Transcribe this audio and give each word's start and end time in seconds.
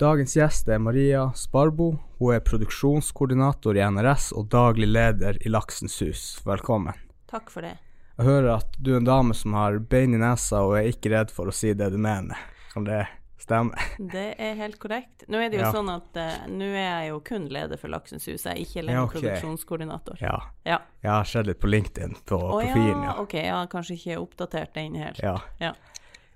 Dagens 0.00 0.36
gjest 0.36 0.68
er 0.68 0.78
Maria 0.80 1.26
Sparbo. 1.36 1.90
Hun 2.18 2.32
er 2.32 2.40
produksjonskoordinator 2.40 3.76
i 3.76 3.82
NRS 3.84 4.30
og 4.32 4.46
daglig 4.48 4.86
leder 4.88 5.36
i 5.44 5.50
Laksens 5.52 5.98
Hus. 6.00 6.22
Velkommen. 6.48 6.96
Takk 7.28 7.52
for 7.52 7.66
det. 7.68 7.74
Jeg 8.16 8.24
hører 8.24 8.48
at 8.54 8.78
du 8.80 8.94
er 8.94 9.02
en 9.02 9.08
dame 9.08 9.36
som 9.36 9.52
har 9.58 9.76
bein 9.92 10.16
i 10.16 10.20
nesa 10.22 10.62
og 10.64 10.78
er 10.78 10.88
ikke 10.88 11.12
redd 11.12 11.34
for 11.36 11.52
å 11.52 11.54
si 11.54 11.74
det 11.76 11.90
du 11.92 11.98
mener. 12.00 12.40
Kan 12.72 12.88
det 12.88 13.02
stemme? 13.44 13.76
Det 14.16 14.24
er 14.40 14.56
helt 14.62 14.80
korrekt. 14.80 15.26
Nå 15.28 15.36
er 15.36 15.52
det 15.52 15.60
jo 15.60 15.66
Ja. 15.66 15.74
sånn 15.76 15.92
at 15.92 16.16
uh, 16.16 16.48
nå 16.48 16.72
er 16.72 16.80
jeg 16.88 17.12
jo 17.12 17.20
kun 17.28 17.50
leder 17.52 17.76
for 17.84 17.92
Laksens 17.92 18.24
Hus, 18.24 18.48
jeg 18.48 18.56
er 18.56 18.64
ikke 18.64 18.86
lenger 18.88 19.02
Ja, 19.02 19.04
okay. 19.04 19.20
produksjonskoordinator. 19.20 20.16
Ja. 20.24 20.34
Ja. 20.64 20.80
Jeg 21.04 21.12
har 21.12 21.28
sett 21.28 21.52
litt 21.52 21.60
på 21.60 21.68
LinkedIn 21.68 22.16
på 22.24 22.40
profilen, 22.40 23.04
ja, 23.04 23.12
ja. 23.12 23.20
OK, 23.20 23.36
jeg 23.36 23.52
har 23.52 23.68
kanskje 23.68 24.00
ikke 24.00 24.20
oppdatert 24.24 24.72
den 24.80 24.96
helt. 24.96 25.20
Ja. 25.20 25.36
Ja. 25.60 25.74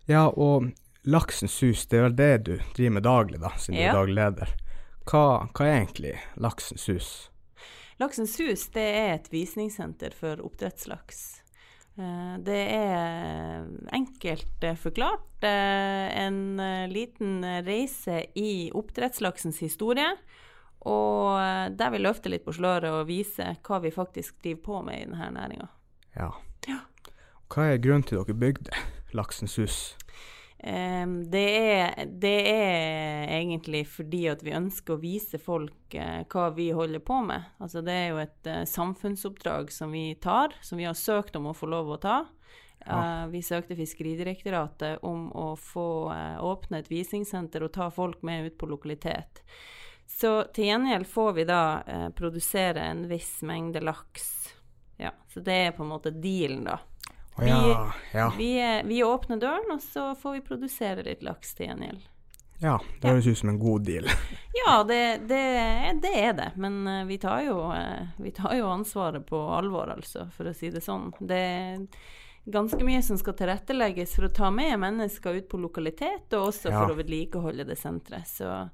ja, 0.04 0.28
og 0.28 0.68
Laksens 1.04 1.62
Hus, 1.62 1.84
det 1.86 1.98
er 1.98 2.06
vel 2.08 2.16
det 2.16 2.32
du 2.46 2.52
driver 2.76 2.94
med 2.96 3.04
daglig, 3.04 3.40
da, 3.42 3.50
siden 3.60 3.76
du 3.76 3.84
er 3.84 3.98
daglig 3.98 4.16
leder. 4.16 4.52
Hva, 5.04 5.24
hva 5.52 5.66
er 5.68 5.78
egentlig 5.82 6.14
Laksens 6.40 6.86
Hus? 6.88 7.08
Laksens 8.00 8.38
Hus 8.40 8.68
det 8.74 8.84
er 8.98 9.10
et 9.18 9.28
visningssenter 9.32 10.16
for 10.16 10.40
oppdrettslaks. 10.42 11.20
Eh, 12.00 12.32
Det 12.42 12.62
er 12.74 13.68
enkelt 13.94 14.64
eh, 14.64 14.78
forklart 14.80 15.44
eh, 15.46 16.08
en 16.24 16.56
liten 16.90 17.44
reise 17.66 18.24
i 18.34 18.70
oppdrettslaksens 18.74 19.60
historie. 19.62 20.08
Og 20.84 21.38
der 21.78 21.92
vi 21.94 22.00
løfter 22.02 22.28
litt 22.28 22.42
på 22.44 22.52
sløret 22.52 22.90
og 22.92 23.06
viser 23.08 23.54
hva 23.64 23.78
vi 23.80 23.92
faktisk 23.94 24.36
driver 24.44 24.60
på 24.66 24.80
med 24.84 24.98
i 24.98 25.06
denne 25.06 25.30
næringa. 25.32 25.68
Ja. 26.18 26.26
Ja. 26.68 26.82
Hva 27.48 27.70
er 27.70 27.80
grunnen 27.80 28.04
til 28.04 28.20
dere 28.20 28.36
bygde 28.36 28.74
Laksens 29.16 29.56
Hus? 29.56 29.78
Det, 30.64 31.48
er, 31.58 32.06
det 32.08 32.36
er 32.48 33.28
egentlig 33.36 33.82
fordi 33.92 34.22
at 34.32 34.40
vi 34.44 34.54
ønsker 34.56 34.94
å 34.94 35.02
vise 35.02 35.36
folk 35.42 35.96
eh, 35.98 36.22
hva 36.30 36.46
vi 36.56 36.70
holder 36.72 37.02
på 37.04 37.18
med. 37.26 37.50
Altså 37.60 37.82
det 37.84 37.92
er 37.92 38.06
jo 38.14 38.22
et 38.22 38.48
eh, 38.48 38.62
samfunnsoppdrag 38.68 39.68
som 39.74 39.92
vi 39.92 40.14
tar, 40.16 40.56
som 40.64 40.80
vi 40.80 40.86
har 40.88 40.96
søkt 40.96 41.36
om 41.36 41.50
å 41.50 41.56
få 41.56 41.68
lov 41.68 41.92
å 41.92 42.00
ta. 42.00 42.16
Eh, 42.80 43.26
vi 43.34 43.42
søkte 43.44 43.76
Fiskeridirektoratet 43.76 45.04
om 45.04 45.26
å 45.36 45.50
få 45.60 45.88
åpne 46.40 46.80
et 46.80 46.88
visningssenter 46.88 47.66
og 47.66 47.74
ta 47.76 47.90
folk 47.92 48.24
med 48.24 48.48
ut 48.48 48.58
på 48.60 48.70
lokalitet. 48.72 49.44
Så 50.08 50.46
til 50.56 50.70
gjengjeld 50.70 51.08
får 51.08 51.30
vi 51.36 51.46
da 51.48 51.62
produsere 52.16 52.88
en 52.88 53.04
viss 53.08 53.38
mengde 53.44 53.80
laks. 53.84 54.32
Ja, 55.00 55.12
så 55.32 55.44
det 55.44 55.60
er 55.60 55.76
på 55.76 55.84
en 55.84 55.92
måte 55.92 56.12
dealen, 56.12 56.64
da. 56.68 56.80
Å 57.36 57.46
ja, 57.46 57.92
ja. 58.14 58.28
Vi, 58.38 58.50
eh, 58.62 58.82
vi 58.86 59.00
åpner 59.04 59.40
døren, 59.42 59.70
og 59.74 59.80
så 59.82 60.12
får 60.14 60.32
vi 60.36 60.40
produsere 60.46 61.02
litt 61.02 61.22
laks 61.26 61.54
til 61.58 61.66
gjengjeld. 61.66 62.02
ja. 62.62 62.78
Det 63.00 63.08
høres 63.10 63.26
ut 63.26 63.38
som 63.38 63.48
en 63.50 63.58
god 63.58 63.84
deal. 63.84 64.06
Ja, 64.64 64.84
det, 64.86 65.26
det, 65.28 65.40
det 66.00 66.12
er 66.14 66.32
det. 66.38 66.50
Men 66.56 66.86
eh, 66.86 67.04
vi 67.04 67.18
tar, 67.18 67.42
jo, 67.42 67.56
eh, 67.74 68.06
vi 68.22 68.30
tar 68.30 68.54
jo 68.56 68.68
ansvaret 68.70 69.26
på 69.26 69.40
alvor, 69.52 69.90
altså, 69.96 70.28
for 70.32 70.46
å 70.46 70.54
si 70.54 70.70
det 70.70 70.80
sånn. 70.80 71.10
Det 71.18 71.40
er 71.40 71.82
ganske 72.54 72.78
mye 72.86 73.02
som 73.02 73.18
skal 73.18 73.34
tilrettelegges 73.34 74.14
for 74.14 74.28
å 74.28 74.32
ta 74.32 74.50
med 74.54 74.78
mennesker 74.80 75.34
ut 75.40 75.48
på 75.50 75.58
lokalitet, 75.58 76.30
og 76.38 76.52
også 76.52 76.70
Ja. 76.70 76.84
for 76.84 76.94
å 76.94 76.98
vedlikeholde 77.02 77.66
det 77.66 77.76
senteret. 77.80 78.28
Så 78.30 78.70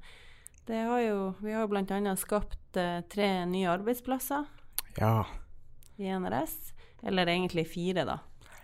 det 0.69 0.85
har 0.85 1.01
jo, 1.01 1.35
vi 1.41 1.53
har 1.57 1.65
jo 1.65 1.73
bl.a. 1.73 2.15
skapt 2.21 2.77
tre 3.11 3.31
nye 3.47 3.71
arbeidsplasser 3.73 4.45
Ja. 5.01 5.25
i 5.99 6.07
NRS. 6.13 6.75
Eller 7.03 7.27
egentlig 7.33 7.67
fire, 7.73 8.05
da. 8.05 8.19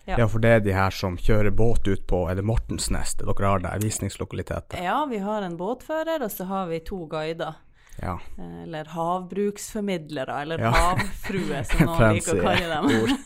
Ja. 0.07 0.15
ja, 0.21 0.27
for 0.31 0.39
det 0.39 0.49
er 0.55 0.61
de 0.62 0.73
her 0.77 0.91
som 0.95 1.17
kjører 1.19 1.51
båt 1.51 1.89
ut 1.91 2.05
på 2.07 2.21
Er 2.31 2.37
det 2.39 2.45
Mortensnes 2.47 3.17
det 3.19 3.27
dere 3.27 3.49
har 3.51 3.59
der? 3.65 3.81
Visningslokalitet? 3.83 4.77
Ja, 4.83 5.01
vi 5.11 5.19
har 5.19 5.43
en 5.43 5.57
båtfører, 5.59 6.23
og 6.23 6.31
så 6.31 6.45
har 6.47 6.67
vi 6.71 6.79
to 6.87 7.07
guider. 7.11 7.57
Ja. 7.99 8.19
Eh, 8.39 8.62
Eller 8.62 8.84
havbruksformidlere, 8.93 10.43
eller 10.43 10.59
Ja. 10.61 10.71
havfrue, 10.71 11.65
som 11.65 11.87
noen 11.89 12.15
liker 12.15 12.39
å 12.39 12.43
kalle 12.43 12.69
dem. 12.69 13.17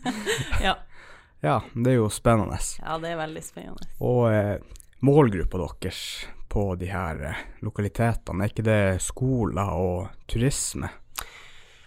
ja. 0.66 0.74
ja, 1.42 1.60
det 1.74 1.90
er 1.92 1.98
jo 1.98 2.08
spennende. 2.08 2.58
ja, 2.80 2.98
det 2.98 3.08
er 3.12 3.16
veldig 3.20 3.42
spennende. 3.44 3.88
Og 4.00 4.32
eh, 4.32 4.56
målgruppa 5.02 5.58
deres 5.58 6.02
på 6.50 6.74
de 6.80 6.86
her 6.90 7.20
eh, 7.32 7.44
lokalitetene, 7.62 8.44
er 8.44 8.54
ikke 8.54 8.66
det 8.66 8.80
skoler 9.02 9.70
og 9.76 10.08
turisme? 10.30 10.88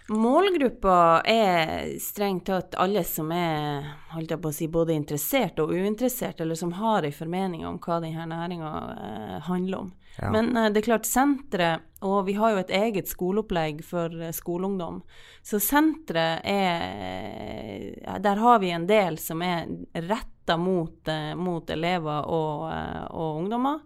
Målgruppa 0.08 1.22
er 1.24 1.98
strengt 2.00 2.46
tatt 2.46 2.74
alle 2.76 3.00
som 3.08 3.30
er 3.32 3.86
holdt 4.12 4.34
jeg 4.34 4.40
på 4.42 4.50
å 4.50 4.54
si, 4.54 4.66
både 4.68 4.92
interessert 4.92 5.60
og 5.62 5.72
uinteressert, 5.72 6.42
eller 6.44 6.58
som 6.60 6.74
har 6.76 7.06
en 7.06 7.14
formening 7.14 7.64
om 7.64 7.78
hva 7.80 8.02
denne 8.04 8.26
næringa 8.28 8.72
eh, 8.92 9.38
handler 9.48 9.78
om. 9.78 9.88
Ja. 10.18 10.28
Men 10.34 10.52
eh, 10.56 10.68
det 10.74 10.82
er 10.82 10.88
klart, 10.90 11.08
senteret, 11.08 11.88
og 12.04 12.26
vi 12.28 12.36
har 12.36 12.52
jo 12.52 12.60
et 12.60 12.74
eget 12.76 13.08
skoleopplegg 13.08 13.80
for 13.86 14.12
eh, 14.20 14.34
skoleungdom, 14.36 15.00
så 15.42 15.60
senteret 15.62 16.44
er 16.44 18.20
Der 18.20 18.44
har 18.44 18.60
vi 18.60 18.70
en 18.76 18.86
del 18.86 19.16
som 19.18 19.40
er 19.42 19.72
retta 20.04 20.58
mot, 20.60 21.00
eh, 21.08 21.32
mot 21.34 21.70
elever 21.70 22.28
og, 22.28 22.68
eh, 22.70 23.04
og 23.08 23.40
ungdommer. 23.40 23.80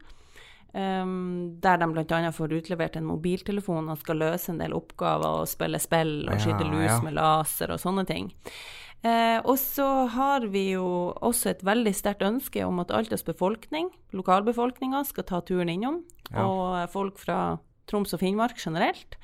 Um, 0.74 1.56
der 1.64 1.78
de 1.80 1.86
bl.a. 1.88 2.30
får 2.30 2.52
utlevert 2.52 2.96
en 3.00 3.06
mobiltelefon 3.08 3.88
og 3.88 3.98
skal 4.02 4.18
løse 4.20 4.50
en 4.52 4.58
del 4.60 4.74
oppgaver 4.76 5.40
og 5.40 5.48
spille 5.48 5.78
spill 5.80 6.26
og 6.28 6.34
Ja, 6.36 6.42
skyte 6.44 6.66
lus 6.68 6.90
ja. 6.90 6.98
med 7.02 7.16
laser 7.16 7.72
og 7.72 7.80
sånne 7.80 8.04
ting. 8.06 8.28
Eh, 9.02 9.38
og 9.46 9.56
så 9.62 9.86
har 10.12 10.44
vi 10.50 10.72
jo 10.74 11.14
også 11.22 11.52
et 11.54 11.62
veldig 11.64 11.94
sterkt 11.94 12.22
ønske 12.26 12.64
om 12.66 12.80
at 12.82 12.90
Altas 12.90 13.22
befolkning, 13.24 13.88
lokalbefolkninga, 14.12 15.04
skal 15.08 15.24
ta 15.24 15.40
turen 15.40 15.70
innom. 15.72 16.02
Ja. 16.32 16.44
Og 16.44 16.82
eh, 16.82 16.86
folk 16.92 17.18
fra 17.22 17.38
Troms 17.88 18.12
og 18.12 18.20
Finnmark 18.20 18.58
generelt. 18.60 19.16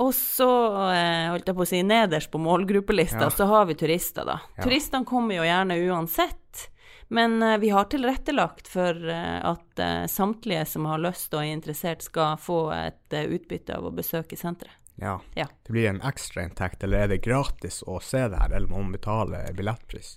Og 0.00 0.14
så, 0.16 0.48
eh, 0.94 1.28
holdt 1.34 1.50
jeg 1.50 1.58
på 1.58 1.66
å 1.66 1.68
si, 1.68 1.82
nederst 1.84 2.30
på 2.32 2.40
målgruppelista, 2.40 3.26
Ja. 3.26 3.28
så 3.34 3.44
har 3.50 3.66
vi 3.68 3.74
turister, 3.76 4.24
da. 4.24 4.38
Ja. 4.56 4.64
Turistene 4.64 5.04
kommer 5.04 5.36
jo 5.36 5.42
gjerne 5.44 5.76
uansett. 5.90 6.68
Men 7.12 7.42
eh, 7.42 7.58
vi 7.58 7.70
har 7.70 7.84
tilrettelagt 7.84 8.68
for 8.68 9.08
eh, 9.10 9.44
at 9.44 9.78
eh, 9.78 10.06
samtlige 10.06 10.64
som 10.64 10.86
har 10.88 10.98
lyst 10.98 11.34
og 11.34 11.42
er 11.42 11.50
interessert, 11.52 12.00
skal 12.02 12.38
få 12.40 12.70
et 12.72 13.12
utbytte 13.12 13.76
av 13.76 13.90
å 13.90 13.92
besøke 13.92 14.38
senteret. 14.40 14.78
Ja. 14.96 15.18
Ja. 15.34 15.44
Det 15.66 15.72
blir 15.72 15.90
en 15.90 16.00
ekstrainntekt, 16.08 16.84
eller 16.84 17.04
er 17.04 17.10
det 17.12 17.18
gratis 17.26 17.82
å 17.84 17.98
se 18.00 18.22
det 18.32 18.38
her, 18.40 18.54
eller 18.56 18.68
må 18.68 18.80
man 18.80 18.94
betale 18.96 19.42
billettpris? 19.56 20.14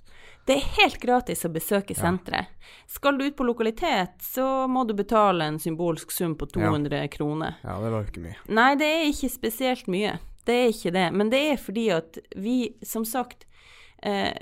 Det 0.47 0.55
er 0.55 0.69
helt 0.78 1.01
gratis 1.03 1.44
å 1.44 1.51
besøke 1.51 1.97
senteret. 1.97 2.53
Skal 2.88 3.19
du 3.19 3.25
ut 3.25 3.35
på 3.35 3.47
lokalitet, 3.47 4.16
så 4.23 4.45
må 4.72 4.85
du 4.88 4.94
betale 4.95 5.50
en 5.51 5.59
symbolsk 5.59 6.16
sum 6.16 6.38
på 6.39 6.47
200 6.53 7.07
kroner. 7.11 7.57
Ja, 7.63 7.75
det 7.81 7.91
var 7.91 8.05
jo 8.05 8.11
ikke 8.11 8.23
mye. 8.29 8.38
Nei, 8.61 8.69
det 8.79 8.88
er 8.94 9.09
ikke 9.09 9.31
spesielt 9.34 9.91
mye. 9.91 10.16
Det 10.47 10.55
er 10.61 10.72
ikke 10.72 10.95
det. 10.95 11.09
Men 11.11 11.34
det 11.34 11.44
er 11.50 11.59
fordi 11.59 11.89
at 11.91 12.22
vi, 12.35 12.57
som 12.85 13.03
sagt, 13.09 13.44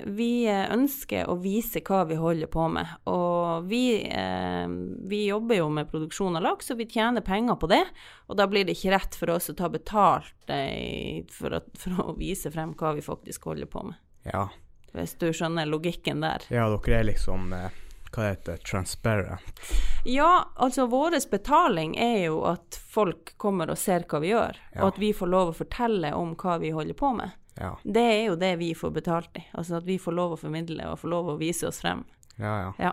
vi 0.06 0.44
eh, 0.50 0.66
ønsker 0.74 1.28
å 1.30 1.36
vise 1.40 1.80
hva 1.86 2.02
vi 2.08 2.18
holder 2.20 2.50
på 2.52 2.66
med. 2.68 2.90
Og 3.08 3.68
vi, 3.70 4.02
eh, 4.04 4.66
vi 5.08 5.22
jobber 5.28 5.56
jo 5.62 5.68
med 5.72 5.88
produksjon 5.90 6.36
av 6.36 6.44
laks, 6.44 6.70
og 6.74 6.80
vi 6.82 6.88
tjener 6.90 7.24
penger 7.24 7.56
på 7.60 7.70
det. 7.72 7.82
Og 8.28 8.36
da 8.40 8.46
blir 8.50 8.66
det 8.68 8.76
ikke 8.76 8.92
rett 8.96 9.16
for 9.16 9.32
oss 9.36 9.48
å 9.50 9.56
ta 9.56 9.70
betalt 9.72 10.52
eh, 10.52 11.22
for, 11.32 11.56
å, 11.56 11.62
for 11.80 12.04
å 12.10 12.16
vise 12.18 12.52
frem 12.52 12.74
hva 12.76 12.92
vi 12.98 13.04
faktisk 13.06 13.48
holder 13.50 13.70
på 13.72 13.86
med. 13.88 13.96
Ja. 14.28 14.48
Hvis 14.94 15.16
du 15.18 15.30
skjønner 15.34 15.66
logikken 15.66 16.20
der. 16.22 16.44
ja, 16.54 16.68
dere 16.70 17.00
er 17.00 17.08
liksom 17.08 17.52
eh, 17.56 17.80
Hva 18.14 18.28
heter? 18.28 18.60
Transparent? 18.62 19.62
Ja, 20.06 20.44
altså 20.54 20.84
vår 20.86 21.16
betaling 21.32 21.96
er 21.98 22.28
jo 22.28 22.44
at 22.46 22.76
folk 22.78 23.32
kommer 23.42 23.72
og 23.72 23.78
ser 23.80 24.04
hva 24.06 24.20
vi 24.22 24.30
gjør, 24.30 24.60
Ja. 24.74 24.82
og 24.84 24.92
at 24.92 25.00
vi 25.02 25.10
får 25.16 25.32
lov 25.32 25.50
å 25.50 25.56
fortelle 25.64 26.12
om 26.14 26.36
hva 26.38 26.60
vi 26.62 26.70
holder 26.70 26.94
på 26.94 27.10
med. 27.16 27.32
Ja. 27.60 27.72
Det 27.84 28.02
er 28.02 28.22
jo 28.28 28.36
det 28.40 28.52
vi 28.60 28.72
får 28.74 28.92
betalt 28.96 29.38
i. 29.38 29.44
Altså 29.54 29.78
at 29.78 29.86
vi 29.86 29.98
får 30.02 30.16
lov 30.16 30.34
å 30.34 30.40
formidle 30.40 30.88
og 30.90 31.00
får 31.02 31.12
lov 31.12 31.32
å 31.34 31.38
vise 31.40 31.68
oss 31.68 31.80
frem. 31.84 32.04
Ja, 32.36 32.54
ja. 32.66 32.70
Ja. 32.78 32.92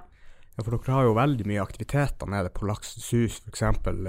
Ja, 0.51 0.65
for 0.65 0.75
dere 0.75 0.95
har 0.97 1.05
jo 1.07 1.13
veldig 1.15 1.45
mye 1.47 1.63
aktiviteter 1.63 2.29
nede 2.29 2.51
på 2.53 2.67
Laksens 2.67 3.07
hus, 3.15 3.39
f.eks. 3.41 3.63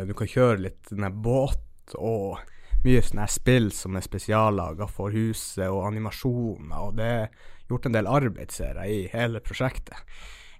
Du 0.08 0.14
kan 0.18 0.28
kjøre 0.28 0.64
litt 0.66 0.90
sånn 0.90 1.06
båt 1.22 1.94
og 1.96 2.42
mye 2.82 3.02
sånne 3.06 3.28
spill 3.30 3.70
som 3.74 3.96
er 3.96 4.04
spesiallaga 4.04 4.88
for 4.90 5.14
huset, 5.14 5.68
og 5.68 5.86
animasjoner, 5.86 6.74
og 6.82 6.96
det 6.98 7.06
er 7.06 7.28
gjort 7.70 7.86
en 7.86 7.94
del 7.94 8.10
arbeid, 8.10 8.50
ser 8.52 8.80
jeg, 8.82 8.90
i 8.90 9.10
hele 9.14 9.40
prosjektet. 9.44 10.02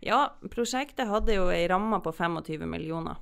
Ja, 0.03 0.25
prosjektet 0.51 1.11
hadde 1.11 1.35
jo 1.37 1.51
ei 1.53 1.67
ramme 1.71 1.99
på 2.03 2.15
25 2.15 2.63
millioner. 2.71 3.19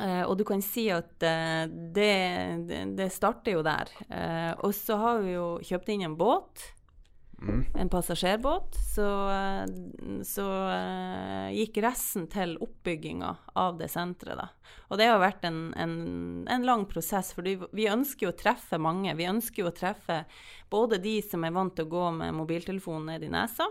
Eh, 0.00 0.22
og 0.24 0.38
du 0.40 0.44
kan 0.48 0.62
si 0.64 0.86
at 0.92 1.20
eh, 1.26 1.66
det, 1.68 2.12
det, 2.68 2.84
det 2.96 3.10
starter 3.12 3.58
jo 3.58 3.64
der. 3.66 3.90
Eh, 4.08 4.52
og 4.64 4.72
så 4.76 4.96
har 5.00 5.20
vi 5.24 5.34
jo 5.34 5.48
kjøpt 5.64 5.92
inn 5.92 6.06
en 6.08 6.16
båt. 6.16 6.70
Mm. 7.42 7.64
En 7.74 7.90
passasjerbåt. 7.90 8.78
Så, 8.94 9.04
så 10.22 10.46
gikk 11.50 11.80
resten 11.82 12.28
til 12.30 12.54
oppbygginga 12.62 13.32
av 13.58 13.80
det 13.80 13.90
senteret, 13.90 14.38
da. 14.38 14.76
Og 14.92 15.00
det 15.00 15.08
har 15.10 15.18
vært 15.18 15.42
en, 15.48 15.72
en, 15.74 15.96
en 16.46 16.66
lang 16.68 16.84
prosess, 16.86 17.32
for 17.34 17.42
vi 17.42 17.88
ønsker 17.90 18.28
jo 18.28 18.32
å 18.32 18.38
treffe 18.38 18.78
mange. 18.78 19.16
Vi 19.18 19.26
ønsker 19.26 19.64
jo 19.64 19.72
å 19.72 19.74
treffe 19.74 20.22
både 20.70 21.02
de 21.02 21.16
som 21.26 21.42
er 21.42 21.56
vant 21.56 21.74
til 21.74 21.88
å 21.88 21.92
gå 21.92 22.04
med 22.20 22.36
mobiltelefonen 22.38 23.10
ned 23.10 23.26
i 23.26 23.32
nesa, 23.34 23.66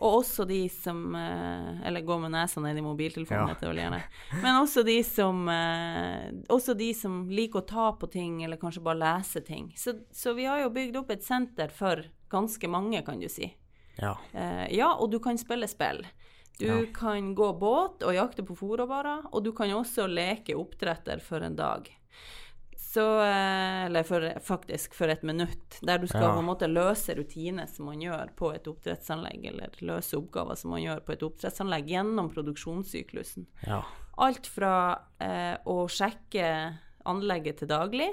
Og 0.00 0.22
også 0.22 0.46
de 0.48 0.62
som 0.72 1.14
eh, 1.14 1.86
Eller 1.86 2.00
går 2.06 2.20
med 2.22 2.32
nesa 2.32 2.60
ned 2.64 2.78
i 2.78 2.84
mobiltelefonen, 2.84 3.48
Ja. 3.48 3.54
heter 3.54 3.66
det 3.68 3.74
vel 3.74 3.82
gjerne. 3.82 4.02
Men 4.42 4.60
også 4.62 4.84
de 4.86 4.96
som 5.04 5.42
eh, 5.52 6.30
Også 6.48 6.74
de 6.78 6.94
som 6.96 7.18
liker 7.28 7.60
å 7.60 7.66
ta 7.68 7.90
på 8.00 8.08
ting, 8.10 8.42
eller 8.44 8.56
kanskje 8.56 8.82
bare 8.82 8.98
lese 9.02 9.42
ting. 9.44 9.72
Så, 9.76 9.98
så 10.12 10.32
vi 10.34 10.44
har 10.48 10.60
jo 10.62 10.70
bygd 10.70 10.96
opp 11.02 11.10
et 11.12 11.22
senter 11.26 11.68
for 11.68 12.02
ganske 12.30 12.68
mange, 12.70 13.02
kan 13.04 13.20
du 13.20 13.28
si. 13.28 13.52
Ja. 14.00 14.14
Eh, 14.32 14.66
ja, 14.78 14.94
og 14.94 15.10
du 15.12 15.18
kan 15.20 15.36
spille 15.38 15.68
spill. 15.68 16.04
Du 16.58 16.66
Ja. 16.66 16.80
kan 16.94 17.34
gå 17.34 17.52
båt 17.58 18.02
og 18.04 18.12
jakte 18.14 18.42
på 18.44 18.56
fòrråvarer, 18.56 19.26
og 19.32 19.44
du 19.44 19.52
kan 19.52 19.68
også 19.72 20.04
leke 20.08 20.54
oppdretter 20.56 21.20
for 21.20 21.40
en 21.44 21.56
dag. 21.56 21.88
Så 22.90 23.02
eh, 23.22 23.84
Eller 23.86 24.02
for, 24.02 24.24
faktisk 24.42 24.94
for 24.98 25.12
et 25.12 25.22
minutt, 25.22 25.76
der 25.86 25.98
du 26.02 26.08
skal 26.10 26.24
Ja. 26.26 26.32
på 26.34 26.40
en 26.42 26.48
måte 26.48 26.66
løse 26.66 27.14
rutiner 27.14 27.68
som 27.70 27.86
man 27.86 28.00
gjør 28.02 28.32
på 28.36 28.50
et 28.54 28.66
oppdrettsanlegg, 28.66 29.44
eller 29.52 29.70
løse 29.86 30.18
oppgaver 30.18 30.58
som 30.58 30.72
man 30.74 30.82
gjør 30.82 31.04
på 31.06 31.12
et 31.14 31.22
oppdrettsanlegg 31.22 31.86
gjennom 31.92 32.32
produksjonssyklusen. 32.34 33.46
Ja. 33.66 33.82
Alt 34.18 34.50
fra 34.50 34.72
eh, 35.22 35.54
å 35.70 35.86
sjekke 35.88 36.50
anlegget 37.06 37.62
til 37.62 37.70
daglig, 37.70 38.10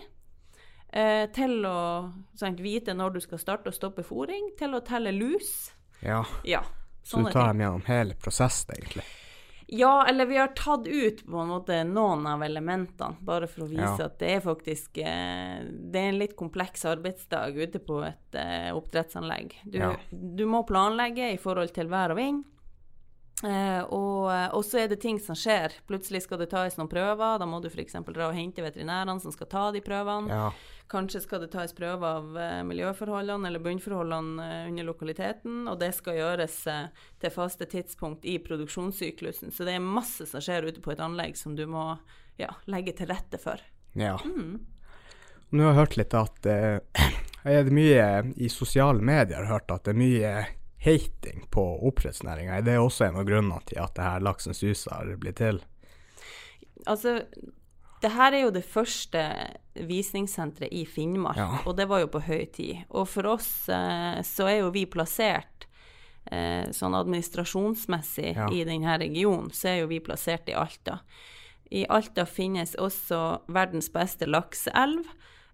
eh, 0.94 1.26
til 1.34 1.66
å 1.66 2.14
sant, 2.38 2.62
vite 2.62 2.94
når 2.94 3.18
du 3.18 3.20
skal 3.26 3.42
starte 3.42 3.74
og 3.74 3.76
stoppe 3.76 4.06
fôring, 4.06 4.54
til 4.60 4.78
å 4.78 4.84
telle 4.86 5.12
lus. 5.12 5.72
ja. 6.02 6.24
Ja. 6.46 6.62
Så 7.08 7.24
du 7.24 7.32
tar 7.32 7.54
dem 7.54 7.62
gjennom 7.64 7.86
hele 7.88 8.14
prosessen, 8.20 8.76
egentlig. 8.76 9.04
Ja, 9.70 10.06
eller 10.08 10.26
vi 10.26 10.38
har 10.38 10.48
tatt 10.56 10.88
ut 10.88 11.26
på 11.28 11.38
en 11.42 11.50
måte 11.52 11.82
noen 11.84 12.24
av 12.28 12.44
elementene, 12.46 13.18
bare 13.20 13.48
for 13.52 13.66
å 13.66 13.68
vise 13.68 13.98
Ja. 14.00 14.06
at 14.06 14.18
det 14.20 14.30
er 14.38 14.40
faktisk 14.46 14.98
eh, 15.04 15.64
Det 15.68 16.00
er 16.00 16.10
en 16.14 16.20
litt 16.20 16.36
kompleks 16.40 16.86
arbeidsdag 16.88 17.58
ute 17.58 17.80
på 17.84 17.98
et 18.08 18.36
eh, 18.40 18.70
oppdrettsanlegg. 18.72 19.58
Du, 19.66 19.78
Ja. 19.80 19.92
du 20.12 20.46
må 20.46 20.64
planlegge 20.66 21.34
i 21.34 21.38
forhold 21.38 21.74
til 21.76 21.88
vær 21.92 22.12
og 22.12 22.18
vind. 22.22 22.46
Eh, 23.46 23.84
og, 23.94 24.32
og 24.58 24.64
så 24.66 24.82
er 24.82 24.88
det 24.90 25.02
ting 25.04 25.20
som 25.22 25.38
skjer. 25.38 25.76
Plutselig 25.90 26.24
skal 26.26 26.42
det 26.42 26.50
tas 26.54 26.78
noen 26.80 26.90
prøver. 26.90 27.38
Da 27.38 27.46
må 27.50 27.60
du 27.62 27.70
f.eks. 27.70 28.00
dra 28.08 28.32
og 28.32 28.38
hente 28.38 28.66
veterinærene 28.66 29.22
som 29.22 29.36
skal 29.36 29.50
ta 29.52 29.68
de 29.76 29.84
prøvene. 29.86 30.32
Ja. 30.34 30.50
Kanskje 30.88 31.20
skal 31.22 31.42
det 31.44 31.50
tas 31.52 31.74
prøver 31.76 32.08
av 32.08 32.38
eh, 32.40 32.62
miljøforholdene 32.64 33.50
eller 33.50 33.64
bunnforholdene 33.64 34.46
eh, 34.46 34.70
under 34.70 34.88
lokaliteten, 34.88 35.66
og 35.68 35.82
det 35.82 35.92
skal 35.98 36.16
gjøres 36.16 36.56
eh, 36.72 37.10
til 37.20 37.34
faste 37.36 37.68
tidspunkt 37.68 38.24
i 38.26 38.38
produksjonssyklusen. 38.40 39.52
Så 39.52 39.68
det 39.68 39.76
er 39.76 39.84
masse 39.84 40.30
som 40.30 40.44
skjer 40.44 40.70
ute 40.70 40.84
på 40.84 40.96
et 40.96 41.04
anlegg 41.04 41.36
som 41.36 41.58
du 41.60 41.66
må 41.68 41.90
ja, 42.40 42.54
legge 42.72 42.96
til 42.96 43.12
rette 43.12 43.42
for. 43.42 43.62
ja. 44.00 44.16
Mm. 44.24 44.58
Nå 45.48 45.64
har 45.64 45.70
jeg 45.72 45.78
hørt 45.78 45.94
litt 45.96 46.16
at 46.18 46.48
eh, 46.52 47.04
er 47.48 47.68
det 47.68 47.76
mye 47.76 48.08
i 48.36 48.50
sosiale 48.52 49.04
medier 49.04 49.48
hørt 49.48 49.72
at 49.72 49.86
det 49.88 49.94
er 49.94 50.00
mye 50.00 50.32
hating 50.86 51.48
på 51.52 51.64
oppdrettsnæringa. 51.90 52.58
Er 52.58 52.62
det 52.68 52.78
også 52.80 53.08
en 53.08 53.18
av 53.18 53.26
grunnene 53.28 53.60
til 53.66 53.80
at 53.82 53.96
det 53.98 54.04
her 54.06 54.20
Laksens 54.24 54.62
hus 54.62 54.86
har 54.92 55.10
blitt 55.20 55.40
til? 55.42 55.62
Altså, 56.88 57.24
det 58.02 58.12
her 58.14 58.34
er 58.38 58.44
jo 58.46 58.52
det 58.54 58.64
første 58.66 59.24
visningssenteret 59.76 60.72
i 60.74 60.86
Finnmark, 60.86 61.38
Ja. 61.38 61.58
og 61.66 61.76
det 61.78 61.88
var 61.90 62.00
jo 62.04 62.08
på 62.08 62.22
høy 62.22 62.46
tid. 62.54 62.84
Og 62.90 63.08
for 63.10 63.26
oss 63.26 63.68
eh, 63.70 64.22
så 64.24 64.48
er 64.48 64.60
jo 64.62 64.70
vi 64.72 64.86
plassert 64.86 65.66
eh, 66.32 66.70
sånn 66.72 66.94
administrasjonsmessig 66.96 68.36
Ja. 68.36 68.48
i 68.52 68.64
denne 68.64 68.98
regionen, 69.00 69.50
så 69.52 69.70
er 69.70 69.80
jo 69.82 69.88
vi 69.88 70.00
plassert 70.00 70.48
i 70.50 70.54
Alta. 70.54 71.00
I 71.72 71.86
Alta 71.90 72.26
finnes 72.26 72.76
også 72.80 73.42
verdens 73.52 73.90
beste 73.92 74.26
lakseelv. 74.26 75.04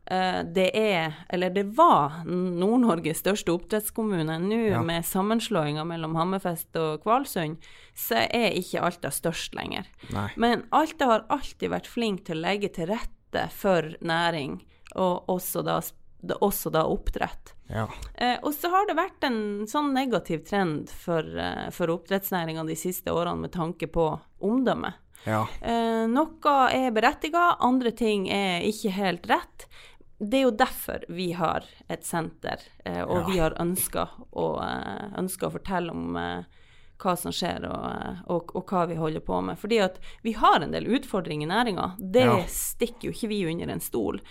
Eh, 0.05 0.43
Det 0.43 0.69
er, 0.75 1.13
eller 1.29 1.49
det 1.49 1.63
var, 1.77 2.23
Nord-Norges 2.25 3.21
største 3.23 3.53
oppdrettskommune. 3.55 4.35
Nå 4.41 4.69
Ja. 4.69 4.81
med 4.83 5.03
sammenslåinga 5.05 5.85
mellom 5.85 6.15
Hammerfest 6.15 6.75
og 6.75 7.03
Kvalsund, 7.03 7.57
så 7.95 8.15
er 8.29 8.51
ikke 8.51 8.81
Alta 8.83 9.09
størst 9.09 9.53
lenger. 9.55 9.85
Nei. 10.11 10.29
Men 10.35 10.63
Alta 10.71 11.05
har 11.05 11.25
alltid 11.29 11.69
vært 11.71 11.87
flink 11.87 12.25
til 12.25 12.37
å 12.37 12.41
legge 12.41 12.69
til 12.73 12.87
rette 12.87 13.49
for 13.51 13.81
næring, 14.01 14.61
og 14.95 15.25
også 15.27 15.63
da, 15.63 15.79
også 16.41 16.71
da 16.71 16.83
oppdrett. 16.83 17.53
Ja. 17.69 17.87
Eh, 18.15 18.37
og 18.43 18.53
så 18.53 18.69
har 18.69 18.85
det 18.85 18.95
vært 18.97 19.23
en 19.23 19.65
sånn 19.65 19.93
negativ 19.93 20.45
trend 20.45 20.89
for, 20.89 21.21
eh, 21.23 21.69
for 21.71 21.87
oppdrettsnæringa 21.87 22.65
de 22.67 22.75
siste 22.75 23.07
årene 23.09 23.39
med 23.39 23.51
tanke 23.53 23.87
på 23.87 24.19
omdømme. 24.41 24.93
Ja. 25.25 25.47
Eh, 25.61 26.05
noe 26.07 26.71
er 26.73 26.91
berettiga, 26.91 27.55
andre 27.61 27.91
ting 27.91 28.27
er 28.29 28.59
ikke 28.61 28.91
helt 28.91 29.25
rett. 29.27 29.65
Det 30.29 30.37
er 30.39 30.45
jo 30.45 30.51
derfor 30.55 31.03
vi 31.11 31.31
har 31.35 31.65
et 31.91 32.03
senter, 32.07 32.61
eh, 32.85 33.01
og 33.03 33.17
Ja. 33.17 33.27
vi 33.27 33.37
har 33.39 33.55
ønska 33.59 34.07
å, 34.31 34.45
eh, 34.63 35.19
å 35.19 35.51
fortelle 35.51 35.91
om 35.91 36.15
eh, 36.15 36.43
hva 37.03 37.15
som 37.17 37.31
skjer 37.35 37.65
og, 37.67 38.21
og, 38.31 38.55
og 38.55 38.65
hva 38.71 38.85
vi 38.87 38.95
holder 38.95 39.19
på 39.25 39.41
med. 39.43 39.57
Fordi 39.59 39.79
at 39.83 39.99
vi 40.23 40.31
har 40.39 40.61
en 40.61 40.71
del 40.71 40.85
utfordringer 40.87 41.47
i 41.47 41.51
næringa. 41.51 41.87
Det 41.99 42.23
Ja. 42.23 42.37
stikker 42.47 43.09
jo 43.09 43.11
ikke 43.11 43.27
vi 43.27 43.45
under 43.51 43.73
en 43.73 43.79
stol. 43.83 44.21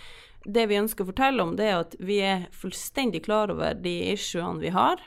Det 0.45 0.65
vi 0.67 0.75
ønsker 0.79 1.03
å 1.05 1.11
fortelle 1.13 1.41
om, 1.43 1.55
det 1.55 1.69
er 1.69 1.79
at 1.79 1.95
vi 1.99 2.17
er 2.21 2.47
fullstendig 2.51 3.23
klar 3.23 3.51
over 3.51 3.73
de 3.75 4.11
issuene 4.13 4.59
vi 4.59 4.69
har, 4.69 4.97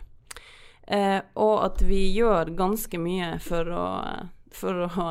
eh, 0.88 1.21
og 1.35 1.65
at 1.65 1.83
vi 1.83 2.15
gjør 2.15 2.55
ganske 2.56 2.97
mye 2.99 3.38
for 3.43 3.65
å, 3.65 4.29
for 4.53 4.87
å 4.87 5.09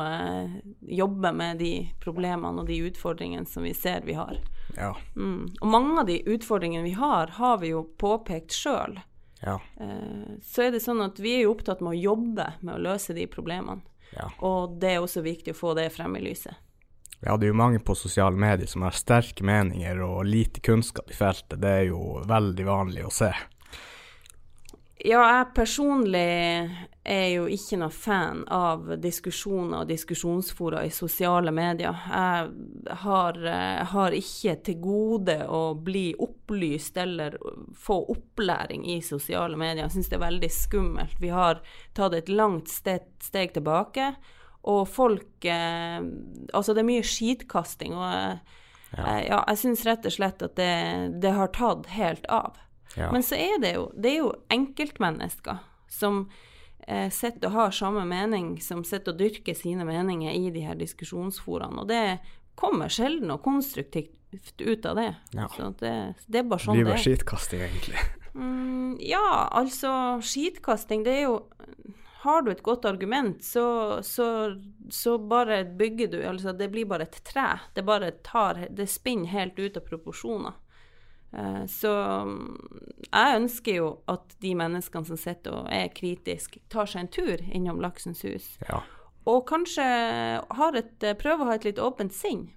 jobbe 0.82 1.32
med 1.34 1.58
de 1.58 1.90
problemene 2.00 2.58
og 2.60 2.66
de 2.66 2.80
utfordringene 2.90 3.46
som 3.46 3.62
vi 3.62 3.74
ser 3.74 4.00
vi 4.00 4.14
har. 4.14 4.38
Ja. 4.74 4.96
Mm. 5.16 5.52
Og 5.60 5.68
mange 5.70 6.00
av 6.00 6.08
de 6.08 6.18
utfordringene 6.26 6.84
vi 6.84 6.96
har, 6.98 7.32
har 7.38 7.60
vi 7.62 7.72
jo 7.74 7.84
påpekt 7.98 8.56
sjøl. 8.56 8.98
Ja. 9.44 9.60
Eh, 9.80 10.36
så 10.42 10.66
er 10.66 10.74
det 10.74 10.82
sånn 10.84 11.02
at 11.04 11.20
vi 11.22 11.36
er 11.36 11.46
jo 11.46 11.54
opptatt 11.54 11.82
med 11.84 11.94
å 11.94 12.00
jobbe 12.00 12.50
med 12.60 12.74
å 12.74 12.84
løse 12.90 13.16
de 13.16 13.28
problemene. 13.30 13.82
ja. 14.16 14.30
Og 14.44 14.78
det 14.80 14.96
er 14.96 15.02
også 15.04 15.22
viktig 15.24 15.54
å 15.54 15.58
få 15.58 15.74
det 15.78 15.90
frem 15.94 16.16
i 16.16 16.24
lyset. 16.28 16.56
Ja, 17.24 17.36
det 17.36 17.46
er 17.46 17.54
jo 17.54 17.58
mange 17.58 17.80
på 17.80 17.94
sosiale 17.96 18.36
medier 18.36 18.68
som 18.68 18.84
har 18.84 18.96
sterke 18.96 19.44
meninger 19.44 20.02
og 20.04 20.26
lite 20.28 20.60
kunnskap 20.60 21.10
i 21.10 21.16
feltet. 21.16 21.58
Det 21.62 21.70
er 21.80 21.86
jo 21.88 22.20
veldig 22.28 22.66
vanlig 22.68 23.06
å 23.06 23.12
se. 23.12 23.32
Ja, 25.06 25.20
jeg 25.22 25.52
personlig 25.54 26.22
er 27.06 27.26
jo 27.30 27.44
ikke 27.52 27.76
noe 27.78 27.94
fan 27.94 28.40
av 28.50 28.88
diskusjoner 28.98 29.84
og 29.84 29.90
diskusjonsfora 29.92 30.80
i 30.82 30.90
sosiale 30.90 31.52
medier. 31.54 31.94
Jeg 32.10 32.96
har, 33.04 33.38
jeg 33.38 33.86
har 33.92 34.16
ikke 34.18 34.56
til 34.66 34.80
gode 34.82 35.36
å 35.46 35.60
bli 35.78 36.08
opplyst 36.26 36.98
eller 36.98 37.38
få 37.78 38.00
opplæring 38.16 38.82
i 38.96 38.98
sosiale 39.06 39.54
medier. 39.54 39.84
Jeg 39.84 39.94
syns 39.94 40.10
det 40.10 40.18
er 40.18 40.26
veldig 40.26 40.52
skummelt. 40.56 41.22
Vi 41.22 41.30
har 41.30 41.62
tatt 41.94 42.18
et 42.18 42.32
langt 42.32 42.72
steg, 42.72 43.06
steg 43.22 43.54
tilbake, 43.54 44.10
og 44.66 44.88
folk 44.90 45.46
eh, 45.46 46.02
Altså, 46.50 46.74
det 46.74 46.82
er 46.82 46.90
mye 46.90 47.06
skitkasting, 47.06 47.94
og 47.94 48.08
jeg, 48.10 48.38
Ja. 48.96 49.18
ja, 49.20 49.38
jeg 49.50 49.58
syns 49.60 49.80
rett 49.84 50.06
og 50.08 50.12
slett 50.14 50.42
at 50.42 50.54
det, 50.56 50.74
det 51.20 51.32
har 51.34 51.50
tatt 51.52 51.90
helt 51.94 52.26
av. 52.32 52.54
Ja. 52.94 53.10
Men 53.12 53.24
så 53.26 53.34
er 53.34 53.58
det 53.60 53.74
jo, 53.74 53.88
det 53.96 54.12
er 54.12 54.20
jo 54.22 54.32
enkeltmennesker 54.54 55.58
som 55.90 56.26
eh, 56.86 57.10
sitter 57.12 57.50
og 57.50 57.56
har 57.58 57.74
samme 57.76 58.04
mening, 58.08 58.56
som 58.62 58.84
sitter 58.86 59.12
og 59.14 59.20
dyrker 59.20 59.56
sine 59.58 59.84
meninger 59.88 60.32
i 60.32 60.50
de 60.54 60.64
her 60.66 60.78
diskusjonsforaene. 60.80 61.82
Og 61.84 61.90
det 61.90 62.18
kommer 62.56 62.92
sjelden 62.92 63.28
noe 63.30 63.42
konstruktivt 63.44 64.60
ut 64.60 64.86
av 64.86 64.96
det. 64.96 65.10
Ja. 65.36 65.48
Så 65.52 65.72
det, 65.80 65.92
det 66.26 66.40
er 66.40 66.48
bare 66.48 66.64
sånn 66.64 66.76
Det 66.76 66.80
er. 66.80 66.84
blir 66.86 66.94
bare 66.94 67.04
skitkasting, 67.04 67.66
egentlig. 67.66 68.06
Mm, 68.36 68.96
ja, 69.00 69.48
altså 69.56 69.90
skitkasting, 70.24 71.04
det 71.06 71.20
er 71.22 71.22
jo 71.28 71.36
Har 72.26 72.42
du 72.42 72.50
et 72.50 72.62
godt 72.62 72.84
argument, 72.84 73.44
så, 73.44 74.02
så, 74.02 74.56
så 74.90 75.14
bare 75.18 75.60
bygger 75.64 76.08
du 76.10 76.16
Altså, 76.26 76.52
det 76.52 76.68
blir 76.72 76.88
bare 76.90 77.06
et 77.06 77.20
tre. 77.24 77.60
Det 77.74 77.84
bare 77.86 78.10
tar 78.26 78.66
Det 78.70 78.88
spinner 78.90 79.30
helt 79.30 79.58
ut 79.58 79.76
av 79.76 79.86
proporsjoner. 79.86 80.56
Eh, 81.36 81.64
Så 81.68 81.90
mm, 82.24 83.06
jeg 83.12 83.36
ønsker 83.40 83.74
jo 83.76 83.88
at 84.08 84.36
de 84.40 84.54
menneskene 84.56 85.06
som 85.06 85.16
sitter 85.20 85.52
og 85.60 85.68
er 85.72 85.88
kritiske, 85.94 86.60
tar 86.72 86.86
seg 86.88 87.00
en 87.04 87.08
tur 87.12 87.42
innom 87.52 87.80
Laksens 87.84 88.22
hus. 88.24 88.52
Ja. 88.68 88.82
Og 89.26 89.42
kanskje 89.48 89.84
har 90.56 90.76
et, 90.78 90.94
eh, 91.02 91.16
prøver 91.18 91.44
å 91.44 91.50
ha 91.50 91.54
et 91.58 91.64
litt 91.68 91.78
åpent 91.82 92.12
sinn. 92.14 92.48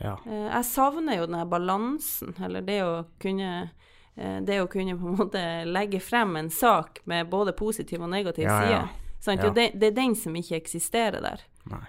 Ja. 0.00 0.16
Eh, 0.26 0.48
Jeg 0.52 0.64
savner 0.64 1.16
jo 1.18 1.26
den 1.26 1.34
her 1.40 1.46
balansen, 1.46 2.34
eller 2.42 2.60
det 2.62 2.80
å 2.82 3.04
kunne 3.20 3.70
det 4.16 4.62
å 4.62 4.66
kunne 4.66 4.94
på 4.96 5.08
en 5.10 5.16
måte 5.18 5.40
legge 5.68 5.98
frem 6.00 6.36
en 6.40 6.48
sak 6.48 7.02
med 7.04 7.28
både 7.28 7.52
positiv 7.52 8.00
og 8.00 8.08
negativ 8.08 8.46
Ja, 8.46 8.60
side. 8.62 8.88
Sant? 9.20 9.42
Ja. 9.44 9.50
Det, 9.50 9.66
det 9.78 9.90
er 9.90 9.96
den 9.98 10.14
som 10.16 10.32
ikke 10.34 10.56
eksisterer 10.56 11.20
der. 11.20 11.42
Nei. 11.68 11.84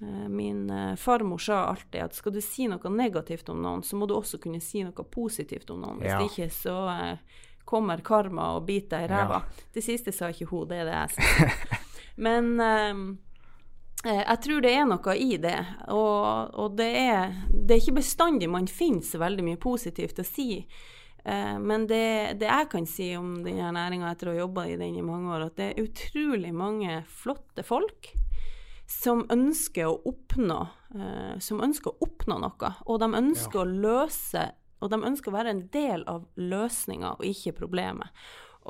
Eh, 0.00 0.28
Min 0.30 0.70
eh, 0.70 0.94
farmor 0.96 1.38
sa 1.42 1.64
alltid 1.72 2.02
at 2.04 2.14
skal 2.14 2.32
du 2.32 2.40
si 2.44 2.68
noe 2.70 2.90
negativt 2.94 3.48
om 3.50 3.62
noen, 3.62 3.82
så 3.82 3.96
må 3.98 4.06
du 4.06 4.14
også 4.14 4.38
kunne 4.42 4.60
si 4.62 4.84
noe 4.86 5.04
positivt 5.10 5.70
om 5.74 5.80
noen. 5.82 5.98
Hvis 6.02 6.12
Ja. 6.12 6.20
ikke 6.22 6.50
så 6.54 6.76
eh, 6.94 7.18
kommer 7.68 8.00
karma 8.00 8.52
og 8.56 8.66
biter 8.66 9.02
deg 9.02 9.08
i 9.10 9.12
ræva. 9.12 9.42
Det 9.74 9.82
siste 9.84 10.12
sa 10.14 10.30
ikke 10.32 10.46
hun, 10.52 10.68
det 10.70 10.78
er 10.82 10.84
det 10.88 10.94
jeg 10.94 11.16
sa. 11.16 11.80
Men 12.26 12.60
eh, 12.60 13.02
jeg 14.04 14.38
tror 14.44 14.62
det 14.62 14.70
er 14.78 14.86
noe 14.86 15.16
i 15.18 15.36
det. 15.42 15.58
Og, 15.90 16.54
og 16.54 16.76
det, 16.78 16.92
er, 16.96 17.34
det 17.50 17.74
er 17.76 17.82
ikke 17.82 17.98
bestandig 17.98 18.48
man 18.50 18.70
finner 18.70 19.02
så 19.02 19.18
veldig 19.18 19.44
mye 19.50 19.58
positivt 19.60 20.22
å 20.22 20.26
si. 20.26 20.62
Eh, 21.24 21.56
men 21.58 21.88
det, 21.90 22.38
det, 22.38 22.46
jeg 22.46 22.68
kan 22.70 22.86
si 22.86 23.10
om 23.18 23.40
denne 23.44 23.72
næringa 23.74 24.12
etter 24.14 24.30
å 24.30 24.36
ha 24.36 24.38
jobba 24.44 24.68
i 24.70 24.76
den 24.78 24.94
i 24.96 25.02
mange 25.04 25.34
år, 25.34 25.48
at 25.50 25.58
det 25.58 25.66
er 25.74 25.82
utrolig 25.82 26.54
mange 26.54 27.00
flotte 27.10 27.66
folk 27.66 28.12
som 28.88 29.26
ønsker 29.30 29.90
å 29.90 29.98
oppnå, 30.08 30.58
uh, 30.96 31.36
som 31.44 31.60
ønsker 31.64 31.92
å 31.92 32.08
oppnå 32.08 32.40
noe. 32.40 32.72
Og 32.88 33.00
de 33.02 33.08
ønsker 33.20 33.60
ja. 33.60 33.64
å 33.66 33.82
løse 33.84 34.48
Og 34.78 34.92
de 34.92 34.98
ønsker 35.02 35.32
å 35.32 35.34
være 35.34 35.50
en 35.50 35.64
del 35.74 36.04
av 36.06 36.28
løsninga 36.38 37.16
og 37.16 37.24
ikke 37.26 37.50
problemet. 37.56 38.14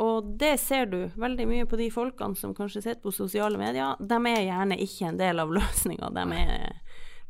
Og 0.01 0.31
det 0.41 0.55
ser 0.63 0.87
du 0.89 1.11
veldig 1.21 1.45
mye 1.51 1.67
på 1.69 1.77
de 1.77 1.91
folkene 1.93 2.39
som 2.39 2.55
kanskje 2.57 2.81
sitter 2.81 3.03
på 3.03 3.13
sosiale 3.13 3.61
medier. 3.61 3.99
De 4.01 4.17
er 4.31 4.47
gjerne 4.47 4.79
ikke 4.81 5.11
en 5.11 5.19
del 5.21 5.43
av 5.43 5.53
løsninga. 5.59 6.09
De, 6.17 6.25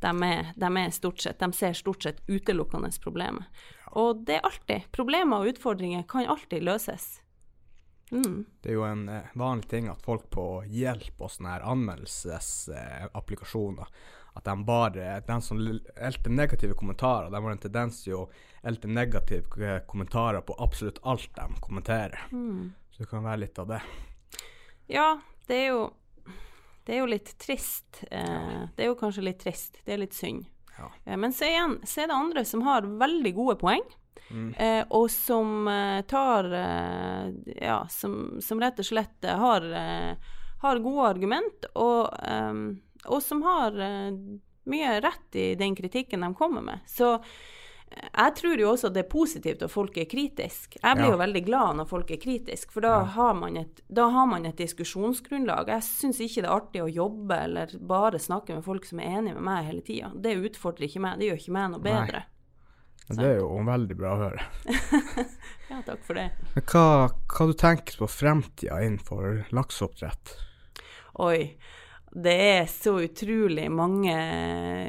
de, 0.04 0.30
de, 0.62 0.70
er 0.84 0.94
stort 0.94 1.24
sett 1.24 1.42
De 1.42 1.50
ser 1.58 1.74
stort 1.74 2.06
sett 2.06 2.22
utelukkende 2.28 2.92
problemet. 3.02 3.64
Og 3.98 4.22
det 4.28 4.38
er 4.38 4.46
alltid 4.46 4.86
Problemer 4.94 5.42
og 5.42 5.56
utfordringer 5.56 6.06
kan 6.06 6.28
alltid 6.30 6.62
løses. 6.62 7.16
Mm. 8.10 8.44
Det 8.62 8.70
er 8.70 8.74
jo 8.78 8.84
en 8.88 9.08
eh, 9.12 9.22
vanlig 9.34 9.68
ting 9.68 9.88
at 9.92 10.02
folk 10.04 10.30
på 10.32 10.64
hjelp 10.72 11.20
og 11.20 11.30
sånne 11.32 11.50
her 11.56 11.62
anmeldelsesapplikasjoner 11.68 13.84
eh, 13.84 13.88
At 14.38 14.44
de 14.46 14.64
bare 14.64 15.20
De 15.26 15.36
som 15.44 15.58
elter 15.60 16.30
negative 16.30 16.74
kommentarer, 16.78 17.30
de 17.30 17.42
har 17.42 17.52
en 17.52 17.58
tendens 17.58 18.02
til 18.04 18.14
å 18.16 18.30
elte 18.62 18.88
negative 18.88 19.64
eh, 19.64 19.82
kommentarer 19.86 20.40
på 20.40 20.54
absolutt 20.58 20.98
alt 21.02 21.30
de 21.34 21.60
kommenterer. 21.60 22.20
Mm. 22.32 22.72
Så 22.90 23.02
det 23.02 23.10
kan 23.10 23.24
være 23.24 23.36
litt 23.44 23.58
av 23.58 23.66
det. 23.74 23.80
Ja, 24.88 25.20
det 25.46 25.54
er 25.54 25.66
jo 25.74 25.90
Det 26.88 26.94
er 26.96 27.02
jo 27.02 27.12
litt 27.12 27.38
trist. 27.38 28.04
Eh, 28.10 28.60
det 28.76 28.82
er 28.82 28.86
jo 28.88 28.96
kanskje 28.96 29.26
litt 29.26 29.42
trist. 29.42 29.76
Det 29.84 29.92
er 29.92 29.98
litt 30.00 30.16
synd. 30.16 30.46
Ja. 30.78 30.88
Men 31.20 31.32
se 31.36 31.44
igjen, 31.50 31.74
så 31.84 32.00
er 32.00 32.06
det 32.08 32.16
andre 32.16 32.44
som 32.48 32.62
har 32.64 32.82
veldig 32.88 33.32
gode 33.36 33.56
poeng. 33.60 33.84
Mm. 34.30 34.48
Eh, 34.54 34.82
og 34.90 35.10
som 35.10 35.68
eh, 35.68 36.00
tar 36.08 36.50
eh, 36.52 37.30
Ja, 37.62 37.80
som, 37.90 38.38
som, 38.44 38.60
rett 38.60 38.80
og 38.82 38.88
slett 38.88 39.24
eh, 39.24 39.38
har, 39.38 39.64
har 40.62 40.82
gode 40.84 41.06
argument, 41.08 41.68
og, 41.78 42.10
og 43.06 43.22
som 43.22 43.44
har 43.46 43.76
mye 44.68 44.96
rett 45.00 45.38
i 45.38 45.52
den 45.54 45.76
kritikken 45.78 46.26
de 46.26 46.32
kommer 46.34 46.64
med. 46.66 46.82
Så 46.90 47.16
jeg 47.88 48.34
tror 48.36 48.60
jo 48.60 48.70
også 48.72 48.90
det 48.92 49.04
er 49.04 49.10
positivt 49.10 49.62
at 49.64 49.72
folk 49.72 49.96
er 50.00 50.08
kritiske. 50.10 50.80
Jeg 50.82 50.98
blir 50.98 51.08
ja. 51.08 51.12
jo 51.14 51.20
veldig 51.22 51.42
glad 51.46 51.78
når 51.78 51.88
folk 51.88 52.10
er 52.12 52.20
kritiske, 52.20 52.72
for 52.74 52.84
da, 52.84 52.98
ja. 53.00 53.06
har, 53.16 53.36
man 53.38 53.56
et, 53.62 53.80
da 53.88 54.08
har 54.12 54.26
man 54.28 54.44
et 54.48 54.60
diskusjonsgrunnlag. 54.60 55.70
Jeg 55.72 55.86
syns 55.86 56.20
ikke 56.24 56.44
det 56.44 56.50
er 56.50 56.56
artig 56.56 56.82
å 56.84 56.90
jobbe 56.90 57.38
eller 57.46 57.72
bare 57.80 58.20
snakke 58.22 58.58
med 58.58 58.66
folk 58.66 58.88
som 58.88 59.00
er 59.00 59.20
enige 59.20 59.38
med 59.38 59.46
meg 59.48 59.70
hele 59.70 59.84
tida. 59.86 60.12
Det 60.14 60.36
utfordrer 60.36 60.88
ikke 60.88 61.04
meg, 61.06 61.20
det 61.20 61.30
gjør 61.30 61.40
ikke 61.42 61.56
meg 61.56 61.72
noe 61.72 61.86
bedre. 61.88 62.24
Det 63.08 63.24
er 63.24 63.38
jo 63.40 63.48
veldig 63.64 63.96
bra 63.96 64.12
å 64.12 64.20
høre. 64.20 64.46
ja, 65.70 65.80
takk 65.86 66.02
for 66.04 66.18
det. 66.18 66.28
Hva, 66.60 66.84
hva 67.08 67.48
du 67.48 67.54
tenker 67.56 67.96
på 68.02 68.08
fremtida 68.12 68.82
innenfor 68.84 69.46
lakseoppdrett? 69.56 70.36
Oi 71.24 71.56
det 72.12 72.34
er 72.34 72.66
så 72.66 72.96
utrolig 73.04 73.68
mange, 73.70 74.16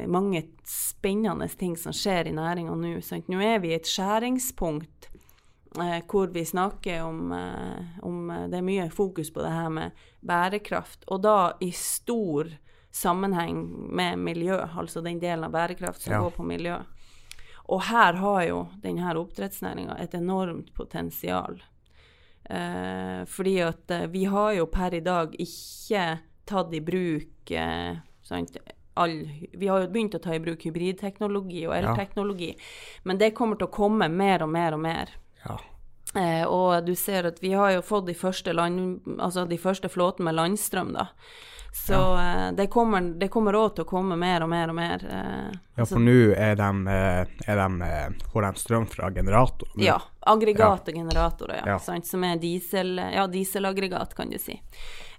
mange 0.08 0.44
spennende 0.68 1.48
ting 1.60 1.76
som 1.78 1.94
skjer 1.96 2.30
i 2.30 2.36
næringa 2.36 2.76
nå. 2.76 2.94
Sant? 3.04 3.28
Nå 3.32 3.42
er 3.44 3.60
vi 3.64 3.74
i 3.74 3.78
et 3.78 3.90
skjæringspunkt 3.90 5.10
eh, 5.80 6.00
hvor 6.08 6.32
vi 6.34 6.46
snakker 6.48 7.04
om, 7.04 7.34
eh, 7.36 8.00
om, 8.08 8.30
eh, 8.32 8.48
Det 8.48 8.58
er 8.58 8.66
mye 8.66 8.90
fokus 8.90 9.34
på 9.34 9.44
det 9.44 9.52
her 9.52 9.70
med 9.70 9.92
bærekraft, 10.22 11.04
og 11.08 11.22
da 11.24 11.54
i 11.62 11.72
stor 11.72 12.48
sammenheng 12.92 13.68
med 13.96 14.18
miljø, 14.18 14.58
altså 14.58 15.04
den 15.04 15.20
delen 15.20 15.44
av 15.44 15.52
bærekraft 15.52 16.02
som 16.02 16.14
ja. 16.14 16.24
går 16.24 16.32
på 16.32 16.44
miljø. 16.44 16.80
Og 17.70 17.84
her 17.90 18.18
har 18.18 18.44
jo 18.48 18.64
denne 18.82 19.14
oppdrettsnæringa 19.20 20.00
et 20.02 20.16
enormt 20.18 20.74
potensial. 20.74 21.60
Eh, 22.50 23.26
fordi 23.30 23.60
at 23.62 23.92
eh, 23.94 24.08
vi 24.10 24.26
har 24.26 24.56
jo 24.58 24.66
per 24.74 24.96
i 24.98 25.04
dag 25.06 25.36
ikke 25.38 26.06
tatt 26.50 26.74
i 26.74 26.82
bruk 26.82 27.52
eh, 27.52 28.00
all, 29.00 29.18
Vi 29.54 29.68
har 29.68 29.84
jo 29.84 29.90
begynt 29.94 30.18
å 30.18 30.22
ta 30.24 30.34
i 30.34 30.42
bruk 30.42 30.66
hybridteknologi 30.66 31.68
og 31.68 31.76
elteknologi, 31.78 32.54
ja. 32.56 32.70
men 33.04 33.22
det 33.22 33.36
kommer 33.38 33.60
til 33.60 33.70
å 33.70 33.76
komme 33.76 34.10
mer 34.10 34.44
og 34.46 34.50
mer 34.54 34.76
og 34.76 34.82
mer. 34.84 35.14
Ja. 35.44 35.60
Eh, 36.18 36.46
og 36.48 36.88
du 36.88 36.96
ser 36.98 37.30
at 37.30 37.38
vi 37.44 37.54
har 37.54 37.76
jo 37.76 37.86
fått 37.86 38.10
de 38.10 38.18
første, 38.18 38.54
land, 38.54 39.06
altså 39.20 39.46
de 39.46 39.62
første 39.62 39.92
flåten 39.94 40.26
med 40.26 40.40
landstrøm, 40.40 40.96
da. 40.98 41.10
Så 41.86 41.94
ja. 41.94 42.48
eh, 42.48 42.52
det 42.54 42.68
kommer 42.68 43.56
òg 43.56 43.76
til 43.76 43.86
å 43.86 43.90
komme 43.90 44.18
mer 44.20 44.44
og 44.46 44.50
mer 44.52 44.72
og 44.72 44.76
mer. 44.78 45.04
Eh, 45.06 45.60
ja, 45.80 45.86
for 45.88 46.04
nå 46.04 46.18
er 46.36 46.58
de, 46.60 46.70
eh, 46.92 47.36
er 47.48 47.62
de, 47.62 47.88
eh, 47.88 48.26
får 48.34 48.46
de 48.46 48.64
strøm 48.64 48.88
fra 48.92 49.10
generator? 49.16 49.70
Ja, 49.80 49.98
aggregat 50.28 50.92
og 50.92 51.00
generatorer, 51.02 51.62
ja. 51.64 51.78
ja. 51.80 52.02
Som 52.06 52.26
er 52.28 52.42
diesel, 52.42 52.98
ja, 53.00 53.26
dieselaggregat, 53.32 54.14
kan 54.18 54.34
du 54.34 54.38
si. 54.42 54.60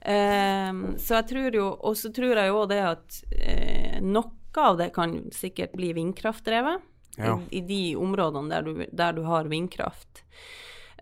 Um, 0.00 0.94
så 0.96 1.18
jeg 1.18 1.26
tror 1.28 1.56
jo 1.58 1.64
Og 1.76 1.92
så 2.00 2.08
tror 2.08 2.38
jeg 2.40 2.48
jo 2.48 2.60
det 2.70 2.78
at 2.80 3.16
uh, 3.36 3.98
noe 4.00 4.62
av 4.64 4.78
det 4.78 4.86
kan 4.94 5.12
sikkert 5.36 5.74
bli 5.76 5.92
vindkraftdrevet. 5.92 6.86
Ja. 7.18 7.34
I, 7.50 7.58
I, 7.58 7.60
de 7.68 7.82
områdene 8.00 8.48
der 8.54 8.64
du, 8.64 8.86
der 8.90 9.12
du 9.12 9.22
har 9.28 9.50
vindkraft. 9.50 10.22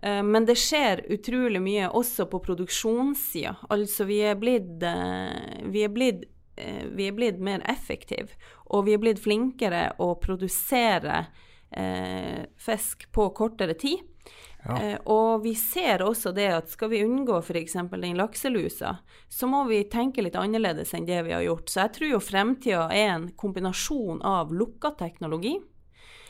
Uh, 0.03 0.21
men 0.23 0.47
det 0.47 0.57
skjer 0.59 1.05
utrolig 1.11 1.61
mye 1.63 1.89
også 1.95 2.27
på 2.31 2.41
produksjonssida. 2.45 3.55
Altså 3.73 4.07
vi 4.09 4.21
er 4.25 4.39
blitt, 4.39 4.75
uh, 4.83 5.63
vi 5.69 5.85
er 5.87 5.95
blitt 5.95 6.27
vi 6.59 7.05
er 7.07 7.13
blitt 7.15 7.37
mer 7.39 7.61
effektive, 7.71 8.33
og 8.67 8.81
vi 8.83 8.91
er 8.91 8.99
blitt 8.99 9.21
flinkere 9.23 9.93
å 10.03 10.09
produsere 10.19 11.21
fisk 12.59 13.05
på 13.15 13.29
kortere 13.31 13.77
tid. 13.79 14.01
Ja. 14.63 14.81
Eh, 14.81 14.99
og 15.05 15.43
vi 15.43 15.53
ser 15.55 16.03
også 16.03 16.31
det 16.35 16.47
at 16.51 16.71
skal 16.71 16.91
vi 16.91 17.03
unngå 17.05 17.37
f.eks. 17.39 17.77
den 17.91 18.17
lakselusa, 18.19 18.97
så 19.29 19.47
må 19.47 19.63
vi 19.69 19.83
tenke 19.91 20.23
litt 20.23 20.35
annerledes 20.35 20.93
enn 20.93 21.07
det 21.07 21.21
vi 21.27 21.35
har 21.35 21.45
gjort. 21.45 21.69
Så 21.71 21.85
jeg 21.85 21.95
tror 21.95 22.13
jo 22.13 22.23
fremtida 22.23 22.87
er 22.91 23.13
en 23.15 23.29
kombinasjon 23.39 24.21
av 24.25 24.53
lukka 24.53 24.93
teknologi. 24.99 25.57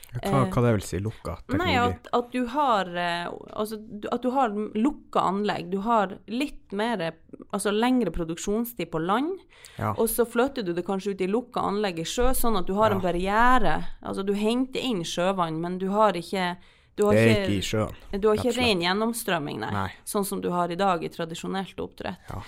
Hva, 0.10 0.42
hva 0.50 0.62
det 0.66 0.72
vil 0.74 0.84
si, 0.86 1.00
lukka 1.04 1.36
teknologi? 1.44 1.60
Nei, 1.62 1.76
at, 1.78 2.08
at, 2.18 2.32
du 2.34 2.48
har, 2.50 2.90
eh, 2.98 3.28
altså, 3.54 3.78
at 4.10 4.24
du 4.26 4.32
har 4.34 4.56
lukka 4.74 5.22
anlegg. 5.22 5.70
Du 5.70 5.78
har 5.86 6.16
litt 6.32 6.74
mer, 6.74 7.04
altså 7.52 7.74
lengre 7.76 8.14
produksjonstid 8.16 8.90
på 8.90 9.04
land. 9.04 9.38
Ja. 9.78 9.94
Og 9.94 10.10
så 10.10 10.26
flytter 10.26 10.66
du 10.66 10.74
det 10.74 10.88
kanskje 10.88 11.14
ut 11.14 11.22
i 11.22 11.30
lukka 11.30 11.62
anlegg 11.70 12.02
i 12.02 12.08
sjø, 12.10 12.32
sånn 12.38 12.58
at 12.58 12.68
du 12.70 12.74
har 12.80 12.90
ja. 12.90 12.98
en 12.98 13.06
barriere. 13.06 13.78
Altså 14.02 14.26
du 14.26 14.34
henter 14.38 14.82
inn 14.82 15.06
sjøvann, 15.06 15.62
men 15.62 15.78
du 15.82 15.90
har 15.94 16.18
ikke 16.18 16.56
det 17.00 17.06
er 17.16 17.30
ikke, 17.30 17.44
ikke 17.46 17.54
i 17.56 17.64
sjøen. 17.64 18.02
Du 18.20 18.28
har 18.28 18.42
ikke 18.42 18.58
ren 18.58 18.82
gjennomstrømming, 18.84 19.62
nei. 19.62 19.70
nei. 19.72 19.88
Sånn 20.10 20.26
som 20.28 20.42
du 20.44 20.50
har 20.52 20.74
i 20.74 20.78
dag 20.80 21.06
i 21.06 21.12
tradisjonelt 21.14 21.80
oppdrett. 21.80 22.28
Ja. 22.34 22.42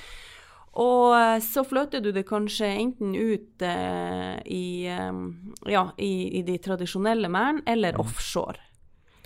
Og 0.80 1.20
eh, 1.20 1.38
så 1.44 1.64
flytter 1.68 2.02
du 2.02 2.12
det 2.16 2.24
kanskje 2.30 2.70
enten 2.80 3.16
ut 3.16 3.62
eh, 3.62 4.36
i, 4.46 4.88
um, 5.10 5.54
ja, 5.68 5.90
i, 5.98 6.40
i, 6.40 6.44
de 6.48 6.58
tradisjonelle 6.64 7.32
merdene 7.32 7.66
eller 7.68 7.98
mm. 7.98 8.04
offshore. 8.06 8.60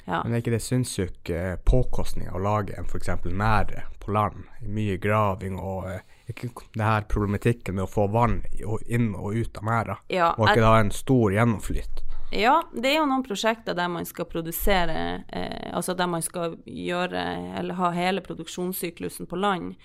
Ja. 0.05 0.21
Men 0.23 0.35
er 0.35 0.41
ikke 0.43 0.53
det 0.53 0.61
sinnssyk 0.61 1.29
eh, 1.33 1.55
påkostning 1.65 2.29
å 2.29 2.41
lage 2.41 2.75
en 2.77 2.85
f.eks. 2.85 3.09
merde 3.25 3.85
på 4.01 4.13
land? 4.13 4.45
Mye 4.61 4.97
graving 5.01 5.57
og 5.57 5.87
eh, 5.89 6.03
ikke 6.29 6.49
det 6.73 6.85
her 6.85 7.05
problematikken 7.09 7.77
med 7.77 7.87
å 7.87 7.89
få 7.89 8.07
vann 8.13 8.39
inn 8.85 9.13
og 9.13 9.37
ut 9.37 9.61
av 9.61 9.65
merda. 9.65 9.97
Ja, 10.13 10.33
og 10.37 10.49
ikke 10.49 10.65
da 10.65 10.75
en 10.81 10.93
stor 10.93 11.33
gjennomflyt? 11.33 12.05
Ja, 12.33 12.55
det 12.73 12.89
er 12.89 12.99
jo 12.99 13.09
noen 13.09 13.25
prosjekter 13.25 13.77
der 13.77 13.89
man 13.89 14.05
skal 14.09 14.25
produsere 14.27 15.21
eh, 15.29 15.69
Altså 15.77 15.93
der 15.93 16.09
man 16.09 16.23
skal 16.25 16.57
gjøre 16.65 17.21
eller 17.59 17.77
ha 17.77 17.91
hele 17.93 18.23
produksjonssyklusen 18.25 19.29
på 19.29 19.39
land. 19.39 19.75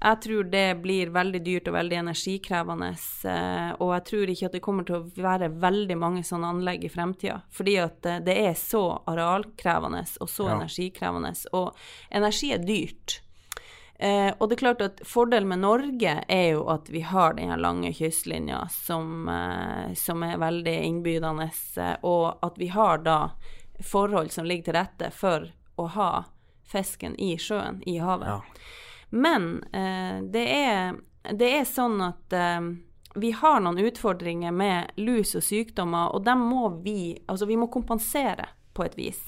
Jeg 0.00 0.20
tror 0.22 0.48
det 0.52 0.82
blir 0.84 1.10
veldig 1.10 1.40
dyrt 1.40 1.68
og 1.70 1.76
veldig 1.78 1.98
energikrevende. 2.02 2.90
Eh, 3.32 3.70
og 3.80 3.92
jeg 3.94 4.04
tror 4.10 4.32
ikke 4.32 4.48
at 4.50 4.56
det 4.58 4.64
kommer 4.64 4.86
til 4.86 4.98
å 4.98 5.04
være 5.24 5.48
veldig 5.62 5.96
mange 5.98 6.24
sånne 6.26 6.50
anlegg 6.52 6.84
i 6.84 6.92
fremtida. 6.92 7.38
Fordi 7.50 7.78
at 7.80 8.06
eh, 8.06 8.20
det 8.26 8.36
er 8.44 8.58
så 8.60 8.84
arealkrevende 9.08 10.04
og 10.20 10.30
så 10.30 10.50
ja. 10.50 10.58
energikrevende. 10.58 11.32
Og 11.56 11.72
energi 12.20 12.52
er 12.52 12.66
dyrt. 12.66 13.20
Eh, 13.98 14.34
og 14.38 14.48
det 14.48 14.58
er 14.58 14.60
klart 14.60 14.82
at 14.84 15.00
Fordelen 15.08 15.48
med 15.48 15.62
Norge 15.64 16.18
er 16.28 16.46
jo 16.52 16.66
at 16.68 16.90
vi 16.92 17.00
har 17.00 17.38
denne 17.38 17.56
lange 17.56 17.94
kystlinja 17.96 18.66
som, 18.72 19.28
eh, 19.32 19.94
som 19.96 20.22
er 20.22 20.36
veldig 20.36 20.74
innbydende, 20.84 21.48
eh, 21.80 21.94
og 22.04 22.44
at 22.44 22.58
vi 22.60 22.68
har 22.68 22.98
da 22.98 23.30
forhold 23.80 24.32
som 24.32 24.44
ligger 24.44 24.68
til 24.68 24.76
rette 24.76 25.10
for 25.16 25.48
å 25.80 25.88
ha 25.96 26.10
fisken 26.68 27.16
i 27.16 27.36
sjøen, 27.40 27.80
i 27.88 27.96
havet. 27.96 28.28
Ja. 28.28 28.85
Men 29.16 29.62
eh, 29.72 30.18
det, 30.32 30.44
er, 30.52 30.98
det, 31.32 31.48
er, 31.58 31.64
sånn 31.64 32.00
at 32.04 32.36
eh, 32.36 32.60
vi 33.16 33.32
har 33.32 33.62
noen 33.64 33.80
utfordringer 33.88 34.52
med 34.52 34.98
lus 35.00 35.34
og 35.38 35.44
sykdommer, 35.46 36.12
og 36.12 36.26
dem 36.26 36.44
må 36.50 36.68
vi 36.84 37.16
Altså, 37.26 37.48
vi 37.48 37.56
må 37.56 37.70
kompensere 37.72 38.50
på 38.76 38.84
et 38.84 38.98
vis. 38.98 39.22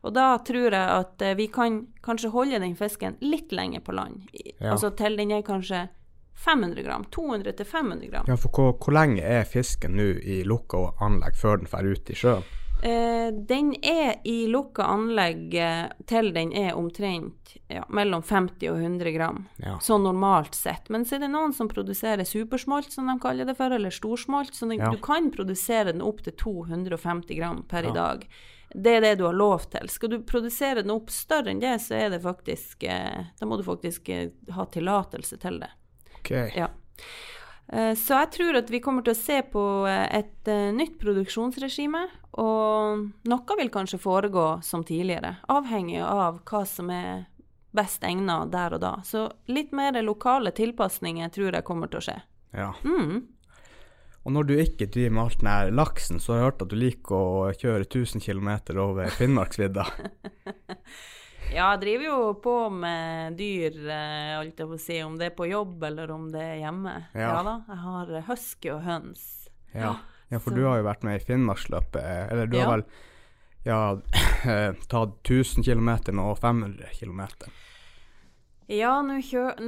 Og 0.00 0.14
da 0.16 0.30
tror 0.46 0.72
jeg 0.72 0.80
at 0.80 1.22
eh, 1.22 1.36
vi 1.36 1.50
kan 1.52 1.82
kanskje 2.04 2.32
holde 2.32 2.62
den 2.62 2.76
fisken 2.78 3.18
litt 3.20 3.52
lenger 3.52 3.84
på 3.84 3.92
land. 3.92 4.24
Ja. 4.32 4.72
Altså 4.72 4.94
til 4.96 5.20
den 5.20 5.34
er 5.36 5.44
kanskje 5.44 5.86
500 6.44 6.82
gram. 6.82 7.04
200 7.12 7.64
500 7.64 8.08
gram. 8.08 8.24
Ja, 8.28 8.36
for 8.40 8.50
hvor, 8.56 8.72
hvor 8.80 8.96
lenge 8.96 9.22
er 9.22 9.44
fisken 9.44 9.98
nå 10.00 10.14
i 10.24 10.40
lukka 10.48 10.94
anlegg 11.04 11.36
før 11.38 11.60
den 11.60 11.68
drar 11.70 11.86
ut 11.92 12.10
i 12.10 12.16
sjøen? 12.18 12.48
Eh, 12.82 13.30
den 13.32 13.74
er 13.82 14.18
i 14.28 14.46
lukka 14.46 14.84
anlegg 14.84 15.54
eh, 15.56 15.86
til 16.06 16.32
den 16.34 16.52
er 16.52 16.74
omtrent 16.76 17.54
ja, 17.72 17.84
mellom 17.88 18.22
50 18.22 18.68
og 18.68 18.80
100 18.82 19.12
gram. 19.14 19.38
Ja. 19.62 19.78
Sånn 19.80 20.04
normalt 20.04 20.54
sett. 20.58 20.90
Men 20.92 21.06
så 21.08 21.16
er 21.16 21.24
det 21.24 21.30
noen 21.32 21.54
som 21.56 21.70
produserer 21.70 22.26
supersmolt, 22.28 22.92
som 22.92 23.08
de 23.08 23.16
kaller 23.22 23.48
det 23.48 23.56
for, 23.56 23.72
eller 23.72 23.94
storsmolt. 23.94 24.52
Så 24.54 24.68
den, 24.68 24.78
Ja. 24.82 24.90
du 24.90 24.98
kan 24.98 25.30
produsere 25.32 25.92
den 25.92 26.02
opp 26.02 26.20
til 26.26 26.32
250 26.36 27.34
gram 27.38 27.62
per 27.68 27.88
i 27.88 27.94
dag. 27.94 28.28
Det 28.74 28.96
er 28.96 29.00
det 29.00 29.18
du 29.18 29.24
har 29.24 29.32
lov 29.38 29.70
til. 29.70 29.88
Skal 29.88 30.10
du 30.10 30.18
produsere 30.26 30.82
den 30.82 30.90
opp 30.90 31.08
større 31.10 31.52
enn 31.54 31.60
det, 31.62 31.76
så 31.80 31.94
er 31.94 32.10
det 32.10 32.22
faktisk 32.22 32.82
eh, 32.82 33.24
Da 33.40 33.46
må 33.46 33.56
du 33.56 33.62
faktisk 33.62 34.10
ha 34.50 34.64
tillatelse 34.66 35.38
til 35.40 35.60
det. 35.60 35.70
OK. 36.20 36.30
Ja. 36.56 36.68
Eh, 37.72 37.94
Så 37.94 38.18
jeg 38.20 38.30
tror 38.36 38.58
at 38.60 38.70
vi 38.70 38.80
kommer 38.84 39.04
til 39.04 39.14
å 39.14 39.18
se 39.18 39.40
på 39.52 39.64
eh, 39.88 40.06
et 40.20 40.50
eh, 40.50 40.72
nytt 40.74 40.98
produksjonsregime, 41.00 42.06
og 42.42 43.04
noe 43.30 43.58
vil 43.60 43.70
kanskje 43.72 44.00
foregå 44.02 44.48
som 44.66 44.84
tidligere, 44.84 45.36
avhengig 45.48 46.02
av 46.02 46.42
hva 46.44 46.64
som 46.68 46.90
er 46.90 47.26
best 47.74 48.04
egnet 48.06 48.52
der 48.52 48.76
og 48.76 48.82
da. 48.82 48.96
Så 49.06 49.28
litt 49.50 49.72
mer 49.74 49.96
lokale 50.02 50.52
tilpasninger 50.54 51.30
tror 51.34 51.54
jeg 51.56 51.66
kommer 51.66 51.90
til 51.90 52.02
å 52.02 52.06
skje. 52.08 52.18
Ja. 52.54 52.70
Mm. 52.84 53.24
Og 54.24 54.32
når 54.32 54.46
du 54.48 54.54
ikke 54.56 54.86
driver 54.88 55.16
med 55.16 55.22
alt 55.24 55.40
den 55.40 55.50
her 55.50 55.72
laksen, 55.74 56.20
så 56.22 56.32
har 56.32 56.38
jeg 56.38 56.46
hørt 56.48 56.62
at 56.64 56.70
du 56.70 56.78
liker 56.80 57.16
å 57.18 57.50
kjøre 57.52 57.84
1000 57.84 58.22
km 58.24 58.78
over 58.80 59.10
Finnmarksvidda. 59.18 59.84
Ja, 61.54 61.68
jeg 61.76 61.80
driver 61.84 62.04
jo 62.08 62.34
på 62.42 62.54
med 62.74 63.36
dyr, 63.38 63.76
eh, 63.86 64.32
alt 64.40 64.58
jeg 64.58 64.66
får 64.72 64.80
si, 64.82 64.96
om 65.06 65.14
det 65.20 65.30
er 65.30 65.36
på 65.38 65.46
jobb 65.48 65.82
eller 65.86 66.10
om 66.10 66.28
det 66.32 66.42
er 66.42 66.56
hjemme. 66.64 66.94
Ja. 67.14 67.28
Ja, 67.30 67.42
da. 67.46 67.56
Jeg 67.68 67.76
har 67.84 68.14
husky 68.28 68.70
og 68.74 68.82
høns. 68.82 69.24
Ja. 69.74 69.96
ja, 70.30 70.38
for 70.38 70.50
Så- 70.50 70.56
du 70.56 70.64
har 70.66 70.78
jo 70.78 70.84
vært 70.88 71.02
med 71.04 71.20
i 71.20 71.24
Finnmarksløpet, 71.24 72.02
eh, 72.02 72.28
eller 72.32 72.46
du 72.46 72.58
har 72.58 72.70
vel 72.76 72.84
ja, 73.64 73.78
eh, 74.44 74.72
tatt 74.88 75.22
1000 75.24 75.64
km 75.64 76.18
og 76.20 76.36
500 76.38 76.90
km. 76.98 77.22
Ja, 78.66 79.02
nå 79.02 79.20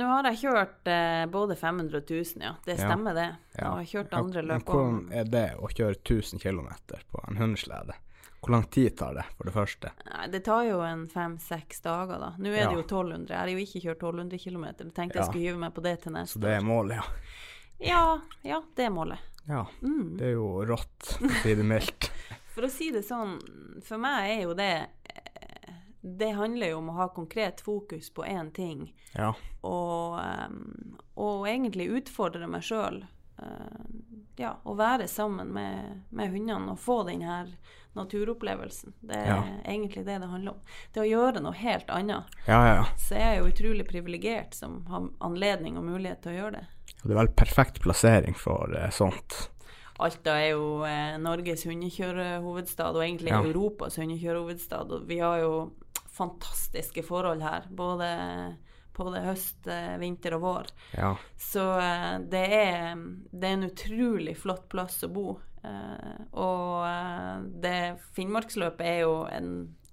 har 0.08 0.24
jeg 0.30 0.38
kjørt 0.40 0.88
eh, 0.88 1.26
både 1.28 1.54
500 1.56 1.98
og 1.98 2.06
1000, 2.08 2.42
ja. 2.42 2.54
Det 2.64 2.78
Ja. 2.78 2.88
stemmer 2.88 3.14
det. 3.14 3.26
Ja. 3.58 3.60
Jeg 3.60 3.70
har 3.70 3.84
kjørt 3.84 4.12
andre 4.16 4.42
men 4.42 4.60
òg. 4.60 4.64
Hvordan 4.64 5.12
er 5.12 5.24
det 5.24 5.46
å 5.60 5.68
kjøre 5.68 5.96
1000 6.02 6.40
km 6.40 6.68
på 7.12 7.28
en 7.28 7.36
hundeslede? 7.36 7.92
Hvor 8.40 8.50
lang 8.52 8.64
tid 8.70 8.96
tar 8.96 9.14
det, 9.14 9.24
for 9.36 9.44
det 9.48 9.54
første? 9.54 9.90
Nei, 10.06 10.26
Det 10.30 10.44
tar 10.44 10.64
jo 10.68 10.80
en 10.80 11.08
fem-seks 11.08 11.80
dager, 11.82 12.18
da. 12.20 12.34
Nå 12.38 12.48
er 12.52 12.56
Ja. 12.62 12.68
det 12.70 12.76
jo 12.76 12.82
1200. 12.82 13.28
Jeg 13.34 13.38
har 13.38 13.48
jo 13.48 13.56
ikke 13.58 13.82
kjørt 13.82 13.98
1200 14.02 14.38
km. 14.38 14.64
Jeg 14.64 14.94
tenkte 14.94 15.16
Ja. 15.16 15.22
jeg 15.22 15.24
skulle 15.30 15.46
hive 15.48 15.58
meg 15.58 15.74
på 15.74 15.82
det 15.82 16.02
til 16.02 16.12
Så 16.12 16.38
det 16.40 16.50
er 16.56 16.60
målet, 16.62 16.96
ja. 16.96 17.02
Ja, 17.80 18.20
ja, 18.44 18.62
det 18.76 18.84
er 18.86 18.90
målet. 18.90 19.18
Ja, 19.48 19.64
Mm. 19.82 20.16
det 20.16 20.26
er 20.26 20.32
jo 20.32 20.64
rått, 20.64 21.02
for 21.18 21.26
å 21.26 21.42
si 21.42 21.54
det 21.54 21.64
mildt. 21.64 22.10
For 22.56 22.62
å 22.64 22.70
si 22.70 22.90
det 22.90 23.04
sånn, 23.04 23.82
for 23.84 23.98
meg 23.98 24.30
er 24.38 24.42
jo 24.44 24.54
det 24.54 24.88
eh, 25.04 25.72
Det 26.02 26.34
handler 26.34 26.70
jo 26.70 26.78
om 26.78 26.88
å 26.88 26.94
ha 26.96 27.08
konkret 27.08 27.60
fokus 27.60 28.08
på 28.10 28.24
én 28.24 28.50
ting, 28.54 28.92
Ja, 29.14 29.34
og, 29.62 30.18
eh, 30.18 30.48
og 31.18 31.44
egentlig 31.46 31.90
utfordre 31.90 32.48
meg 32.48 32.62
sjøl. 32.62 33.02
Ja, 34.38 34.56
å 34.64 34.74
være 34.76 35.06
sammen 35.08 35.48
med, 35.52 36.02
med 36.10 36.30
hundene 36.32 36.70
og 36.72 36.78
få 36.78 37.04
den 37.06 37.20
her 37.22 37.46
naturopplevelsen. 37.96 38.92
Det 39.02 39.16
er 39.16 39.26
Ja. 39.32 39.42
egentlig 39.64 40.04
det 40.06 40.20
det 40.22 40.28
handler 40.30 40.52
om. 40.52 40.60
Det 40.92 41.00
å 41.02 41.08
gjøre 41.08 41.42
noe 41.42 41.52
helt 41.56 41.90
annet. 41.90 42.24
ja, 42.46 42.60
ja. 42.74 42.84
Så 42.96 43.16
jeg 43.16 43.26
er 43.26 43.38
jo 43.42 43.50
utrolig 43.50 43.88
privilegert 43.88 44.54
som 44.54 44.84
har 44.86 45.08
anledning 45.20 45.76
og 45.78 45.84
mulighet 45.84 46.22
til 46.22 46.32
å 46.32 46.38
gjøre 46.40 46.52
det. 46.60 46.66
Det 47.02 47.12
er 47.12 47.20
vel 47.20 47.28
perfekt 47.36 47.80
plassering 47.82 48.34
for 48.34 48.72
eh, 48.76 48.90
sånt. 48.90 49.48
Alta 49.98 50.34
er 50.36 50.50
jo 50.52 50.82
eh, 50.84 51.16
Norges 51.18 51.64
hundekjørehovedstad, 51.64 52.96
og 52.96 53.02
egentlig. 53.02 53.32
Europas 53.32 53.96
hundekjørehovedstad. 53.96 54.90
Og 54.92 55.06
vi 55.08 55.18
har 55.22 55.38
jo 55.40 55.72
fantastiske 56.16 57.02
forhold 57.04 57.42
her, 57.44 57.64
både, 57.70 58.56
både 58.96 59.22
høst, 59.26 59.66
eh, 59.68 59.96
vinter 60.00 60.36
og 60.38 60.42
vår. 60.42 60.66
Ja, 60.96 61.14
Så 61.38 61.64
eh, 61.80 62.18
det, 62.28 62.44
er, 62.52 62.94
det 63.32 63.44
er 63.50 63.56
en 63.58 63.68
utrolig 63.70 64.36
flott 64.40 64.68
plass 64.72 65.02
å 65.04 65.08
bo. 65.12 65.38
Eh, 65.66 66.20
og 66.38 66.86
eh, 66.86 67.40
det 67.64 67.76
Finnmarksløpet 68.14 68.86
er 68.86 68.98
jo 69.02 69.14
en, 69.32 69.48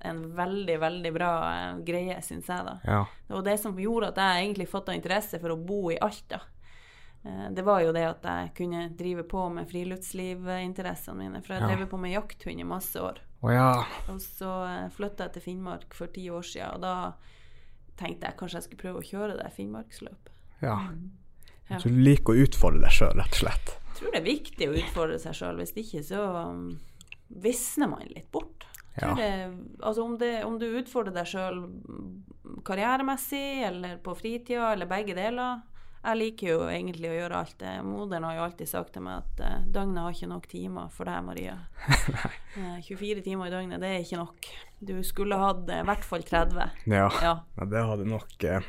en 0.05 0.19
veldig, 0.37 0.75
veldig 0.83 1.11
bra 1.15 1.29
eh, 1.49 1.77
greie, 1.87 2.17
syns 2.21 2.49
jeg, 2.51 2.65
da. 2.67 2.75
ja, 2.85 2.99
Det 3.27 3.37
var 3.39 3.45
det 3.47 3.55
som 3.63 3.79
gjorde 3.79 4.11
at 4.13 4.19
jeg 4.21 4.43
egentlig 4.45 4.69
fatta 4.69 4.93
interesse 4.97 5.39
for 5.41 5.55
å 5.55 5.59
bo 5.59 5.79
i 5.93 5.97
Alta. 6.01 6.41
Det 7.23 7.63
var 7.63 7.79
jo 7.79 7.93
det 7.95 8.01
at 8.03 8.25
jeg 8.27 8.49
kunne 8.57 8.81
drive 8.99 9.23
på 9.31 9.45
med 9.55 9.69
friluftslivinteressene 9.71 11.15
mine. 11.15 11.39
For 11.45 11.53
jeg 11.55 11.61
Ja. 11.63 11.69
drev 11.71 11.85
på 11.87 11.97
med 11.97 12.11
jakthund 12.11 12.59
i 12.59 12.65
masse 12.67 12.99
år. 12.99 13.21
Oh, 13.41 13.47
ja. 13.53 13.85
Og 14.11 14.19
så 14.19 14.49
flytta 14.91 15.23
jeg 15.29 15.33
til 15.37 15.41
Finnmark 15.45 15.93
for 15.95 16.07
ti 16.11 16.25
år 16.29 16.43
siden, 16.43 16.73
og 16.75 16.81
da 16.81 17.13
tenkte 17.95 18.27
jeg 18.27 18.37
kanskje 18.41 18.57
jeg 18.59 18.63
skulle 18.67 18.81
prøve 18.83 18.99
å 18.99 19.07
kjøre 19.07 19.37
det 19.39 19.51
Finnmarksløpet. 19.55 20.33
ja. 20.61 20.77
Ja. 21.69 21.77
Så 21.79 21.87
du 21.87 21.95
liker 22.03 22.33
å 22.35 22.43
utfordre 22.43 22.81
deg 22.83 22.91
sjøl, 22.91 23.13
rett 23.15 23.31
og 23.31 23.39
slett. 23.39 23.69
Jeg 23.93 23.99
tror 23.99 24.13
det 24.15 24.23
er 24.23 24.25
viktig 24.25 24.67
å 24.69 24.77
utfordre 24.79 25.17
seg 25.21 25.35
sjøl. 25.37 25.59
Hvis 25.61 25.75
ikke 25.77 25.99
så 26.01 26.21
um, 26.49 26.63
visner 27.29 27.91
man 27.91 28.07
litt 28.09 28.31
bort. 28.33 28.65
Ja. 28.97 29.13
det, 29.17 29.27
altså 29.81 30.03
om, 30.03 30.17
det, 30.17 30.43
om 30.45 30.57
du 30.61 30.67
utfordrer 30.69 31.13
deg 31.15 31.29
sjøl 31.29 31.63
karrieremessig 32.65 33.63
eller 33.65 33.95
på 34.05 34.13
fritida 34.17 34.67
eller 34.75 34.85
begge 34.85 35.15
deler 35.17 35.63
Jeg 36.03 36.19
liker 36.19 36.51
jo 36.51 36.57
egentlig 36.67 37.09
å 37.09 37.15
gjøre 37.15 37.39
alt 37.39 37.55
det. 37.63 37.71
Moderen 37.87 38.27
har 38.27 38.37
jo 38.37 38.43
alltid 38.43 38.69
sagt 38.69 38.93
til 38.93 39.05
meg 39.05 39.23
at 39.23 39.41
eh, 39.45 39.65
døgnet 39.65 40.03
har 40.03 40.17
ikke 40.17 40.29
nok 40.29 40.47
timer 40.51 40.89
for 40.93 41.09
deg, 41.09 41.21
Maria. 41.29 41.57
Eh, 42.53 42.75
24 42.85 43.23
timer 43.25 43.47
i 43.47 43.49
døgnet, 43.49 43.81
det 43.81 43.87
er 43.89 44.03
ikke 44.03 44.19
nok. 44.19 44.49
Du 44.77 44.91
skulle 45.01 45.39
hatt 45.41 45.71
eh, 45.73 45.79
i 45.81 45.87
hvert 45.89 46.03
fall 46.05 46.25
30. 46.27 46.59
Ja. 46.85 47.07
Ja. 47.23 47.31
ja 47.57 47.65
det 47.71 47.85
hadde 47.87 48.05
nok 48.05 48.45
eh, 48.45 48.67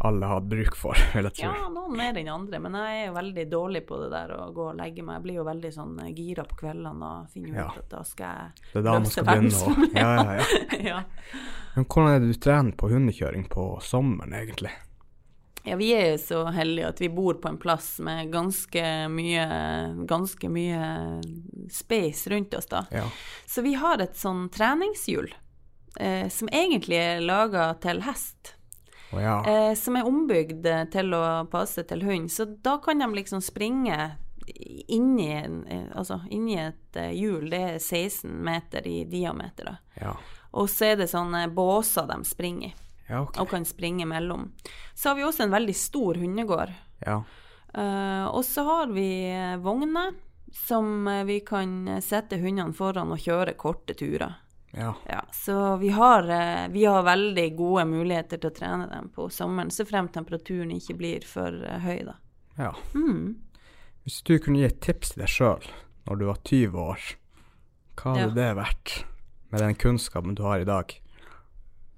alle 0.00 0.26
har 0.30 0.40
bruk 0.46 0.76
for, 0.78 0.94
vil 1.14 1.26
jeg 1.26 1.34
tro. 1.40 1.48
Ja, 1.50 1.68
noen 1.74 1.96
mer 1.98 2.18
enn 2.20 2.28
andre, 2.30 2.60
men 2.62 2.74
jeg 2.78 3.00
er 3.02 3.06
jo 3.08 3.14
veldig 3.16 3.44
dårlig 3.50 3.82
på 3.88 3.98
det 4.04 4.10
der 4.12 4.34
å 4.36 4.48
gå 4.54 4.66
og 4.70 4.76
legge 4.78 5.02
meg. 5.02 5.16
Jeg 5.18 5.24
blir 5.26 5.38
jo 5.40 5.46
veldig 5.48 5.72
sånn 5.74 5.94
eh, 6.04 6.12
gira 6.14 6.44
på 6.48 6.58
kveldene 6.64 7.12
og 7.12 7.30
finner 7.34 7.56
Ja. 7.58 7.68
ut 7.72 7.78
at 7.82 7.88
da 7.90 8.02
skal 8.06 8.26
jeg 8.26 8.66
Det 8.72 8.82
er 8.84 9.00
løse 9.00 9.24
verdensproblemer. 9.26 9.96
ja, 9.98 10.10
ja, 10.14 10.34
ja. 10.34 10.82
ja. 10.92 11.00
Men 11.76 11.84
hvordan 11.86 12.12
er 12.14 12.20
det 12.22 12.28
du 12.34 12.38
trener 12.42 12.76
på 12.78 12.90
hundekjøring 12.92 13.48
på 13.50 13.70
sommeren, 13.82 14.34
egentlig? 14.34 14.74
ja, 15.68 15.74
vi 15.76 15.90
er 15.92 16.06
jo 16.14 16.18
så 16.22 16.38
heldige 16.54 16.88
at 16.88 17.00
vi 17.02 17.08
bor 17.12 17.34
på 17.42 17.48
en 17.50 17.58
plass 17.60 17.98
med 18.00 18.30
ganske 18.32 18.82
mye, 19.12 19.42
ganske 20.08 20.48
mye 20.48 20.78
space 21.70 22.30
rundt 22.32 22.54
oss, 22.56 22.66
da. 22.70 22.86
Ja. 22.94 23.04
Så 23.46 23.60
vi 23.66 23.74
har 23.76 24.00
et 24.00 24.16
sånn 24.16 24.46
treningshjul 24.54 25.28
eh, 26.00 26.28
som 26.32 26.48
egentlig 26.48 26.96
er 26.96 27.20
laga 27.20 27.74
til 27.84 28.00
hest. 28.06 28.54
Å 29.12 29.20
ja. 29.20 29.36
eh, 29.48 29.74
som 29.78 29.96
er 29.96 30.08
ombygd 30.08 30.66
eh, 30.68 30.84
til 30.92 31.14
å 31.16 31.22
passe 31.50 31.84
til 31.88 32.02
hund. 32.04 32.30
Så 32.32 32.44
da 32.64 32.76
kan 32.84 33.00
de 33.00 33.08
liksom 33.16 33.40
springe 33.44 33.98
inni, 34.88 35.32
eh, 35.68 35.86
altså 35.94 36.20
inni 36.30 36.58
et 36.60 36.96
eh, 36.96 37.12
hjul. 37.16 37.50
Det 37.50 37.62
er 37.62 37.78
16 37.78 38.30
meter 38.44 38.86
i 38.86 39.04
diameter. 39.04 39.76
Ja. 40.00 40.14
Og 40.50 40.70
så 40.70 40.92
er 40.92 41.00
det 41.00 41.10
sånne 41.12 41.46
båser 41.52 42.08
de 42.08 42.22
springer 42.24 42.70
i, 42.72 42.74
Ja, 43.08 43.22
okay. 43.22 43.40
og 43.42 43.50
kan 43.50 43.64
springe 43.64 44.06
mellom. 44.08 44.50
Så 44.94 45.10
har 45.10 45.16
vi 45.16 45.24
også 45.24 45.46
en 45.46 45.54
veldig 45.56 45.76
stor 45.76 46.20
hundegård. 46.20 46.72
Ja. 47.04 47.22
Eh, 47.74 48.26
og 48.26 48.44
så 48.44 48.64
har 48.68 48.92
vi 48.92 49.08
vogner 49.64 50.16
som 50.52 51.04
vi 51.28 51.40
kan 51.44 52.00
sette 52.00 52.38
hundene 52.40 52.72
foran 52.72 53.12
og 53.12 53.20
kjøre 53.20 53.56
korte 53.60 53.96
turer. 53.96 54.38
Ja. 54.76 54.94
Ja, 55.08 55.22
så 55.32 55.76
vi 55.80 55.88
har, 55.96 56.28
eh, 56.28 56.68
vi 56.68 56.84
har 56.84 57.02
veldig 57.06 57.44
gode 57.56 57.84
muligheter 57.88 58.36
til 58.42 58.50
å 58.50 58.54
trene 58.54 58.88
dem 58.90 59.08
på 59.14 59.30
sommeren, 59.32 59.70
så 59.72 59.86
frem 59.88 60.08
temperaturen 60.12 60.70
ikke 60.76 60.96
blir 60.98 61.24
for 61.24 61.54
eh, 61.64 61.78
høy, 61.80 62.02
da. 62.04 62.16
ja. 62.58 62.74
Mm. 62.94 63.36
Hvis 64.04 64.22
du 64.24 64.38
kunne 64.40 64.58
gi 64.62 64.64
et 64.68 64.80
tips 64.84 65.10
til 65.14 65.22
deg 65.24 65.28
sjøl 65.32 65.64
når 66.08 66.18
du 66.20 66.26
var 66.28 66.38
20 66.48 66.78
år, 66.80 67.06
hva 67.98 68.12
hadde 68.14 68.28
Ja. 68.28 68.34
det 68.36 68.50
vært? 68.56 68.92
Med 69.50 69.60
den 69.64 69.74
kunnskapen 69.74 70.34
du 70.36 70.42
har 70.44 70.60
i 70.60 70.64
dag? 70.68 70.92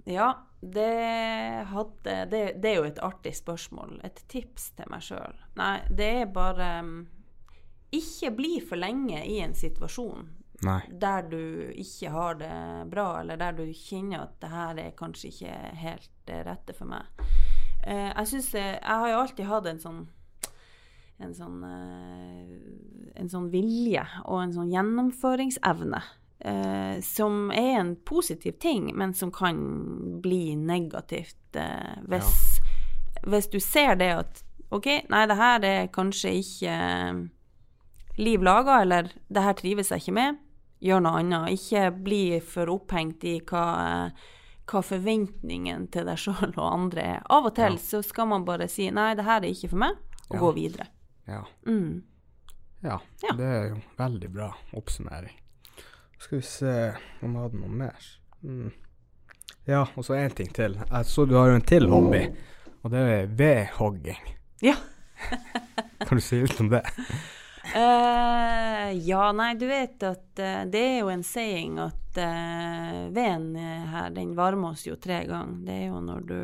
Ja, 0.06 0.32
det 0.62 1.66
hadde 1.70 2.16
det, 2.30 2.40
det 2.62 2.70
er 2.70 2.76
jo 2.80 2.84
et 2.88 2.98
artig 3.02 3.34
spørsmål. 3.36 4.00
Et 4.04 4.22
tips 4.28 4.70
til 4.78 4.86
meg 4.90 5.02
sjøl. 5.02 5.34
Nei, 5.58 5.80
det 5.90 6.08
er 6.22 6.26
bare 6.34 6.82
mm, 6.82 7.06
Ikke 7.92 8.30
bli 8.36 8.60
for 8.62 8.76
lenge 8.78 9.22
i 9.26 9.40
en 9.42 9.54
situasjon 9.54 10.28
Nei. 10.60 10.80
der 10.92 11.22
du 11.30 11.42
ikke 11.72 12.10
har 12.12 12.34
det 12.36 12.54
bra, 12.92 13.20
eller 13.22 13.38
der 13.40 13.54
du 13.56 13.64
kjenner 13.72 14.26
at 14.26 14.34
det 14.42 14.50
her 14.52 14.80
er 14.82 14.96
kanskje 14.98 15.30
ikke 15.30 15.54
helt 15.80 16.10
det 16.28 16.42
rette 16.44 16.76
for 16.76 16.90
meg. 16.90 17.08
Eh, 17.80 18.10
jeg 18.10 18.28
syns 18.28 18.50
jeg, 18.54 18.80
har 18.84 19.08
jo 19.08 19.20
alltid 19.22 19.48
hatt 19.48 19.70
en 19.70 19.80
sånn 19.80 20.00
en 21.20 21.34
sånn, 21.36 21.58
eh, 21.64 23.16
en 23.20 23.28
sånn 23.28 23.50
vilje 23.52 24.04
og 24.24 24.38
en 24.42 24.54
sånn 24.56 24.70
gjennomføringsevne. 24.72 26.00
Eh, 26.40 27.00
som 27.04 27.50
er 27.52 27.74
en 27.82 27.96
positiv 28.08 28.56
ting, 28.60 28.86
men 28.96 29.12
som 29.14 29.32
kan 29.32 29.58
bli 30.24 30.56
negativt 30.56 31.56
eh, 31.60 31.98
hvis, 32.08 32.60
hvis 33.28 33.48
du 33.52 33.58
ser 33.60 33.98
det 34.00 34.08
at 34.22 34.40
OK, 34.72 34.86
nei, 35.12 35.24
det 35.28 35.36
her 35.36 35.66
er 35.68 35.90
kanskje 35.92 36.32
ikke 36.40 36.76
eh, 36.78 37.20
liv 38.22 38.40
laga, 38.40 38.78
eller 38.86 39.10
det 39.28 39.44
her 39.44 39.58
trives 39.58 39.92
jeg 39.92 40.04
ikke 40.04 40.16
med. 40.16 40.40
Gjør 40.82 41.00
noe 41.04 41.20
annet. 41.20 41.50
Ikke 41.56 41.90
bli 42.04 42.40
for 42.40 42.70
opphengt 42.72 43.24
i 43.24 43.38
hva, 43.40 44.10
hva 44.70 44.82
forventningen 44.86 45.88
til 45.92 46.06
deg 46.08 46.18
sjøl 46.18 46.52
og 46.56 46.66
andre 46.72 47.00
er. 47.16 47.22
Av 47.30 47.46
og 47.46 47.54
til 47.54 47.72
Ja. 47.76 47.78
så 47.78 48.02
skal 48.04 48.26
man 48.26 48.44
bare 48.44 48.68
si 48.68 48.90
'nei, 48.90 49.14
det 49.16 49.24
her 49.24 49.40
er 49.42 49.50
ikke 49.50 49.70
for 49.70 49.76
meg', 49.78 49.96
og 50.30 50.34
Ja. 50.34 50.38
gå 50.40 50.54
videre. 50.54 50.86
Ja. 51.28 51.42
Mm. 51.66 52.02
ja. 52.82 52.98
Ja. 53.22 53.32
Det 53.36 53.44
er 53.46 53.68
jo 53.68 53.80
veldig 53.98 54.32
bra 54.32 54.52
oppsummering. 54.74 55.36
Skal 56.18 56.38
vi 56.38 56.42
se 56.44 56.94
om 57.22 57.32
jeg 57.34 57.42
hadde 57.42 57.60
noe 57.60 57.68
mer. 57.68 57.96
Mm. 58.44 58.72
Ja, 59.66 59.82
og 59.96 60.04
så 60.04 60.14
én 60.14 60.34
ting 60.34 60.52
til. 60.52 60.74
Jeg 60.74 61.04
så 61.06 61.26
du 61.28 61.34
har 61.34 61.48
jo 61.48 61.54
en 61.54 61.60
til 61.62 61.88
hobby, 61.88 62.34
og 62.82 62.90
det 62.90 62.98
er 63.00 63.26
vedhogging. 63.26 64.18
Ja. 64.62 64.74
Kan 66.06 66.16
du 66.16 66.20
si 66.20 66.40
litt 66.40 66.60
om 66.60 66.68
det? 66.70 66.82
Eh, 67.74 68.92
ja, 68.92 69.32
nei, 69.32 69.54
du 69.54 69.66
vet 69.66 70.02
at 70.02 70.40
uh, 70.42 70.62
det 70.66 70.80
er 70.80 70.96
jo 71.00 71.10
en 71.12 71.22
saying 71.22 71.76
at 71.78 72.18
uh, 72.18 72.96
veden 73.14 73.52
her, 73.54 74.10
den 74.14 74.32
varmer 74.34 74.72
oss 74.74 74.82
jo 74.88 74.96
tre 74.98 75.20
ganger. 75.28 75.60
Det 75.68 75.76
er 75.76 75.84
jo 75.92 76.00
når 76.02 76.24
du, 76.26 76.40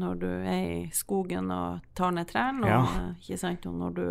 når 0.00 0.20
du 0.22 0.28
er 0.30 0.62
i 0.78 0.80
skogen 0.96 1.50
og 1.52 1.84
tar 1.98 2.14
ned 2.16 2.30
trærne, 2.30 2.64
og, 2.64 2.70
Ja. 2.96 3.10
ikke 3.20 3.40
sant, 3.42 3.68
og 3.68 3.76
når 3.82 3.96
du 3.98 4.06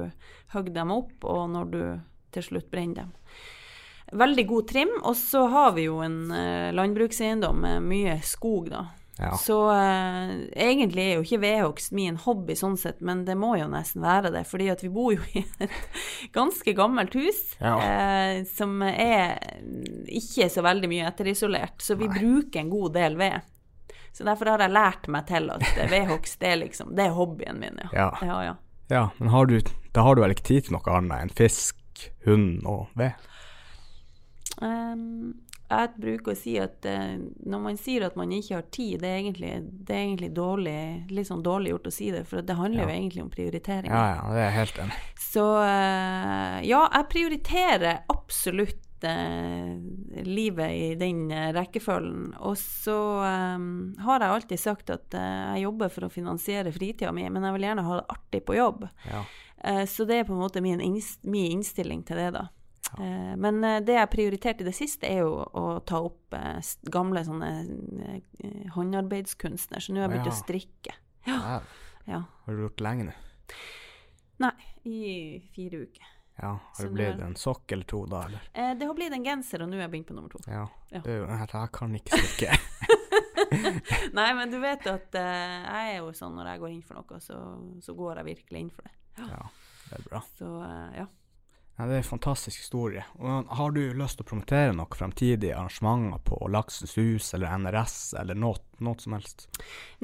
hogger 0.54 0.78
dem 0.78 0.94
opp, 0.94 1.18
og 1.24 1.50
når 1.56 1.72
du 1.74 1.82
til 2.36 2.44
slutt 2.50 2.70
brenner 2.70 3.06
dem. 3.06 3.14
Veldig 4.14 4.46
god 4.48 4.68
trim. 4.70 4.92
Og 5.02 5.16
så 5.18 5.48
har 5.50 5.72
vi 5.74 5.88
jo 5.88 5.98
en 6.06 6.28
landbrukseiendom 6.76 7.58
med 7.64 7.88
mye 7.90 8.20
skog, 8.22 8.70
da. 8.70 8.84
Ja. 9.16 9.32
Så 9.40 9.56
uh, 9.72 10.32
egentlig 10.52 11.04
er 11.06 11.14
jo 11.16 11.24
ikke 11.24 11.40
vedhogst 11.40 11.94
min 11.96 12.18
hobby 12.20 12.56
sånn 12.60 12.76
sett, 12.78 12.98
men 13.00 13.22
det 13.28 13.38
må 13.40 13.54
jo 13.56 13.70
nesten 13.72 14.04
være 14.04 14.32
det. 14.34 14.42
Fordi 14.50 14.68
at 14.74 14.84
vi 14.84 14.90
bor 14.92 15.14
jo 15.16 15.24
i 15.40 15.44
et 15.64 16.32
ganske 16.36 16.74
gammelt 16.76 17.16
hus 17.16 17.42
Ja. 17.62 17.76
uh, 17.80 18.42
som 18.52 18.82
er 18.84 19.38
ikke 20.12 20.50
så 20.52 20.66
veldig 20.66 20.90
mye 20.92 21.08
etterisolert. 21.08 21.80
Så 21.82 21.96
vi 22.00 22.10
Nei. 22.12 22.18
bruker 22.20 22.60
en 22.66 22.74
god 22.74 22.98
del 23.00 23.16
ved. 23.22 23.48
Så 24.16 24.24
derfor 24.28 24.52
har 24.54 24.64
jeg 24.64 24.72
lært 24.76 25.08
meg 25.12 25.26
til 25.32 25.50
at 25.52 25.64
vedhogst 25.96 26.40
det 26.44 26.52
er 26.54 26.60
liksom 26.62 26.94
Det 26.96 27.08
er 27.08 27.16
hobbyen 27.16 27.58
min, 27.60 27.80
ja. 27.92 28.12
Ja. 28.24 28.54
ja, 28.92 29.06
men 29.18 29.32
har 29.32 29.48
du, 29.52 29.58
da 29.96 30.06
har 30.08 30.16
du 30.16 30.24
vel 30.24 30.36
ikke 30.36 30.50
tid 30.52 30.68
til 30.68 30.76
noe 30.78 30.92
annet 31.00 31.26
enn 31.26 31.34
fisk, 31.36 31.80
hund 32.28 32.64
og 32.68 32.88
ved? 33.00 33.16
Ehm, 34.64 35.34
jeg 35.70 35.90
bruker 35.98 36.32
å 36.34 36.38
si 36.38 36.54
at 36.62 36.86
eh, 36.86 37.16
når 37.46 37.62
man 37.64 37.78
sier 37.82 38.06
at 38.06 38.16
man 38.20 38.32
ikke 38.36 38.56
har 38.60 38.66
tid, 38.76 39.00
det 39.02 39.10
er 39.10 39.18
egentlig, 39.24 39.52
det 39.88 39.96
er 39.96 40.04
egentlig 40.06 40.30
dårlig, 40.38 40.78
litt 41.12 41.28
sånn 41.30 41.44
dårlig 41.46 41.72
gjort 41.74 41.88
å 41.90 41.94
si 41.96 42.12
det, 42.14 42.24
for 42.30 42.42
det 42.46 42.58
handler 42.60 42.84
Ja. 42.84 42.88
jo 42.90 42.96
egentlig 42.96 43.24
om 43.26 43.30
prioritering. 43.34 43.90
Ja, 43.92 44.04
ja, 44.16 44.26
det 44.34 44.42
er 44.44 44.50
jeg 44.52 44.58
helt 44.60 44.82
enig. 44.86 45.00
Så 45.26 45.46
eh, 45.66 46.58
ja, 46.70 46.82
jeg 46.94 47.10
prioriterer 47.14 48.04
absolutt 48.14 49.04
eh, 49.06 50.24
livet 50.26 50.72
i 50.76 50.92
den 51.00 51.26
eh, 51.32 51.50
rekkefølgen. 51.56 52.36
Og 52.46 52.56
så 52.62 52.98
eh, 53.26 53.66
har 54.06 54.22
jeg 54.26 54.36
alltid 54.38 54.62
sagt 54.62 54.94
at 54.94 55.18
eh, 55.18 55.56
jeg 55.56 55.66
jobber 55.68 55.90
for 55.94 56.08
å 56.08 56.14
finansiere 56.14 56.72
fritida 56.76 57.12
mi, 57.16 57.26
men 57.30 57.44
jeg 57.50 57.58
vil 57.58 57.68
gjerne 57.70 57.88
ha 57.88 57.98
det 58.02 58.06
artig 58.16 58.44
på 58.48 58.58
jobb. 58.58 58.86
Ja. 59.10 59.24
Eh, 59.66 59.84
så 59.90 60.06
det 60.06 60.22
er 60.22 60.28
på 60.30 60.36
en 60.38 60.44
måte 60.46 60.62
min, 60.62 60.82
innst 60.84 61.26
min 61.26 61.58
innstilling 61.58 62.04
til 62.06 62.22
det, 62.22 62.32
da. 62.38 62.48
Eh, 63.00 63.36
men 63.42 63.64
eh, 63.64 63.80
det 63.86 63.96
jeg 63.98 64.10
prioriterte 64.14 64.64
i 64.64 64.68
det 64.70 64.76
siste, 64.78 65.08
er 65.10 65.24
jo 65.24 65.38
å 65.44 65.66
ta 65.88 66.00
opp 66.06 66.34
eh, 66.38 66.60
gamle 66.94 67.24
sånne 67.28 67.50
håndarbeidskunstner. 68.76 69.80
Så 69.84 69.94
nå 69.94 70.02
har 70.02 70.10
jeg 70.10 70.16
begynt 70.18 70.32
Ja. 70.32 70.36
å 70.36 70.44
strikke. 70.44 70.96
Ja. 71.28 71.62
Ja. 72.06 72.20
Har 72.46 72.54
du 72.54 72.60
gjort 72.62 72.82
lenge 72.86 73.08
nå? 73.08 73.14
Nei, 74.44 74.52
i 74.86 75.40
fire 75.56 75.80
uker. 75.88 76.04
Ja, 76.38 76.52
har 76.78 76.84
det 76.86 76.92
blitt 76.94 77.16
er- 77.16 77.24
en 77.26 77.34
sokk 77.36 77.72
eller 77.74 77.84
to 77.90 78.04
da, 78.06 78.20
eller? 78.28 78.44
Eh, 78.54 78.76
det 78.78 78.86
har 78.86 78.94
blitt 78.94 79.12
en 79.16 79.24
genser, 79.26 79.64
og 79.64 79.70
nå 79.72 79.80
har 79.80 79.88
jeg 79.88 79.92
begynt 79.96 80.08
på 80.12 80.14
nummer 80.14 80.30
to. 80.30 80.38
Ja. 80.46 80.68
Ja. 80.92 81.00
Du, 81.02 81.10
er 81.26 81.48
jeg, 81.50 81.72
kan 81.74 81.96
ikke 81.98 82.20
strikke. 82.22 82.60
Nei, 84.20 84.28
men 84.38 84.52
du 84.54 84.60
vet 84.62 84.86
at 84.92 85.18
jeg 85.18 85.96
er 85.96 85.98
jo 85.98 86.12
sånn 86.14 86.36
når 86.38 86.52
jeg 86.52 86.62
går 86.62 86.74
inn 86.76 86.84
for 86.86 87.00
noe, 87.02 87.20
så, 87.26 87.40
så 87.82 87.96
går 87.98 88.22
jeg 88.22 88.30
virkelig 88.30 88.62
inn 88.68 88.70
for 88.76 88.86
det. 88.86 88.94
Ja, 89.26 89.42
det 89.90 89.98
er 89.98 90.06
bra. 90.12 90.22
Så 90.38 90.52
ja. 91.00 91.08
Ja, 91.76 91.86
det 91.90 91.98
er 91.98 92.04
en 92.04 92.08
fantastisk 92.08 92.62
historie. 92.62 93.04
Og 93.20 93.50
har 93.58 93.74
du 93.76 93.82
lyst 94.00 94.16
til 94.20 94.24
å 94.24 94.30
promotere 94.30 94.76
noen 94.76 94.96
fremtidige 94.96 95.58
arrangementer 95.58 96.22
på 96.24 96.38
Laksens 96.48 96.96
hus 96.96 97.34
eller 97.36 97.52
NRS 97.66 97.98
eller 98.22 98.40
noe, 98.40 98.62
noe 98.84 99.00
som 99.00 99.14
helst? 99.18 99.48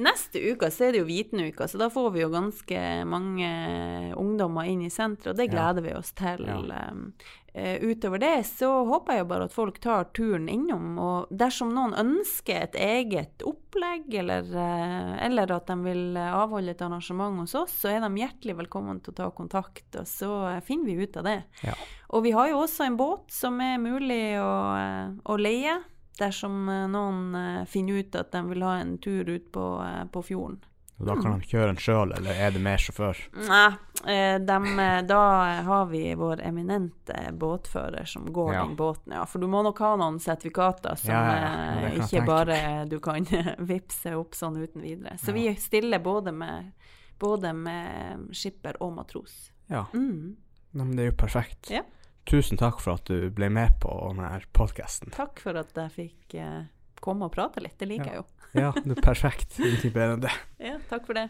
Neste 0.02 0.40
uke 0.52 0.70
så 0.72 0.88
er 0.88 0.92
det 0.96 1.02
jo 1.02 1.10
Vitenuka, 1.10 1.68
så 1.68 1.78
da 1.78 1.90
får 1.92 2.10
vi 2.14 2.24
jo 2.24 2.30
ganske 2.32 2.80
mange 3.08 3.52
ungdommer 4.16 4.68
inn 4.70 4.82
i 4.86 4.90
senteret, 4.90 5.32
og 5.34 5.36
det 5.36 5.50
Ja. 5.50 5.52
gleder 5.52 5.82
vi 5.82 5.94
oss 5.94 6.12
til. 6.12 6.46
Ja. 6.46 6.60
Eh, 7.54 7.76
utover 7.84 8.18
det 8.18 8.46
så 8.48 8.68
håper 8.88 9.12
jeg 9.12 9.20
jo 9.20 9.24
bare 9.28 9.44
at 9.44 9.52
folk 9.52 9.78
tar 9.78 10.06
turen 10.16 10.48
innom, 10.48 10.94
og 10.98 11.26
dersom 11.28 11.74
noen 11.76 11.92
ønsker 11.92 12.62
et 12.62 12.74
eget 12.80 13.44
opplegg, 13.44 14.06
eller, 14.22 14.40
uh, 14.56 15.18
eller 15.26 15.52
at 15.52 15.66
de 15.68 15.76
vil 15.84 16.16
avholde 16.16 16.70
et 16.72 16.80
arrangement 16.80 17.36
hos 17.42 17.54
oss, 17.54 17.74
så 17.82 17.92
er 17.92 18.00
de 18.00 18.08
hjertelig 18.22 18.56
velkommen 18.56 19.02
til 19.04 19.12
å 19.12 19.18
ta 19.20 19.30
kontakt, 19.36 19.84
og 20.00 20.08
så 20.08 20.30
eh, 20.56 20.60
finner 20.64 20.86
vi 20.96 21.04
ut 21.04 21.16
av 21.20 21.24
det. 21.28 21.42
Ja. 21.62 21.74
Og 22.16 22.24
vi 22.24 22.32
har 22.32 22.48
jo 22.48 22.62
også 22.64 22.86
en 22.86 22.96
båt 22.96 23.28
som 23.28 23.60
er 23.60 23.76
mulig 23.76 24.38
å, 24.40 25.20
å 25.28 25.36
leie, 25.36 25.76
dersom 26.18 26.68
eh, 26.68 26.86
noen 26.92 27.34
eh, 27.34 27.64
finner 27.70 28.02
ut 28.02 28.14
at 28.20 28.32
de 28.34 28.42
vil 28.50 28.62
ha 28.66 28.76
en 28.80 28.98
tur 28.98 29.28
ut 29.28 29.46
på, 29.54 29.64
eh, 29.86 30.04
på 30.12 30.22
fjorden. 30.26 30.60
Og 31.00 31.06
da 31.08 31.14
kan 31.18 31.40
de 31.40 31.46
kjøre 31.48 31.66
den 31.72 31.80
sjøl, 31.82 32.12
eller 32.14 32.36
er 32.38 32.52
det 32.54 32.60
mer 32.62 32.78
sjåfør? 32.78 33.18
Nei, 33.48 33.70
de, 34.38 34.58
da 35.08 35.22
har 35.66 35.86
vi 35.90 36.02
vår 36.14 36.42
eminente 36.46 37.16
båtfører 37.32 38.04
som 38.06 38.28
går 38.32 38.52
Ja. 38.54 38.60
den 38.66 38.76
båten, 38.78 39.12
ja. 39.16 39.24
For 39.26 39.42
du 39.42 39.48
må 39.50 39.64
nok 39.66 39.80
ha 39.82 39.96
noen 39.98 40.20
sertifikater 40.22 40.94
som 41.00 41.10
Ja, 41.10 41.88
ja, 41.88 41.90
ikke 42.04 42.22
bare 42.28 42.58
du 42.86 43.00
kan 43.02 43.26
vippse 43.72 44.14
opp 44.14 44.36
sånn 44.38 44.60
uten 44.62 44.84
videre. 44.84 45.16
Så 45.18 45.32
vi 45.34 45.48
stiller 45.58 45.98
både 45.98 46.30
med, 46.32 46.70
både 47.18 47.50
med 47.56 48.28
skipper 48.36 48.78
og 48.82 48.92
matros. 49.00 49.50
Ja, 49.72 49.86
Mm. 49.94 50.36
Men 50.72 50.94
det 50.96 51.02
er 51.02 51.10
jo 51.10 51.16
perfekt. 51.18 51.70
Ja. 51.72 51.82
Tusen 52.28 52.56
takk 52.60 52.78
for 52.80 52.94
at 53.00 53.08
du 53.10 53.30
ble 53.34 53.48
med 53.50 53.74
på 53.82 53.90
denne 54.12 54.40
podkasten. 54.54 55.10
Takk 55.14 55.40
for 55.42 55.58
at 55.58 55.72
jeg 55.74 55.90
fikk 55.96 56.36
eh, 56.38 56.62
komme 57.02 57.26
og 57.26 57.34
prate 57.34 57.60
litt, 57.64 57.74
det 57.82 57.88
liker 57.90 58.06
Ja. 58.06 58.12
jeg 58.12 58.22
jo. 58.22 58.28
Ja, 58.52 58.70
det 58.76 58.98
er 58.98 59.02
perfekt. 59.02 59.56
Det. 60.22 60.30
Ja, 60.60 60.76
takk 60.90 61.06
for 61.08 61.16
det. 61.18 61.28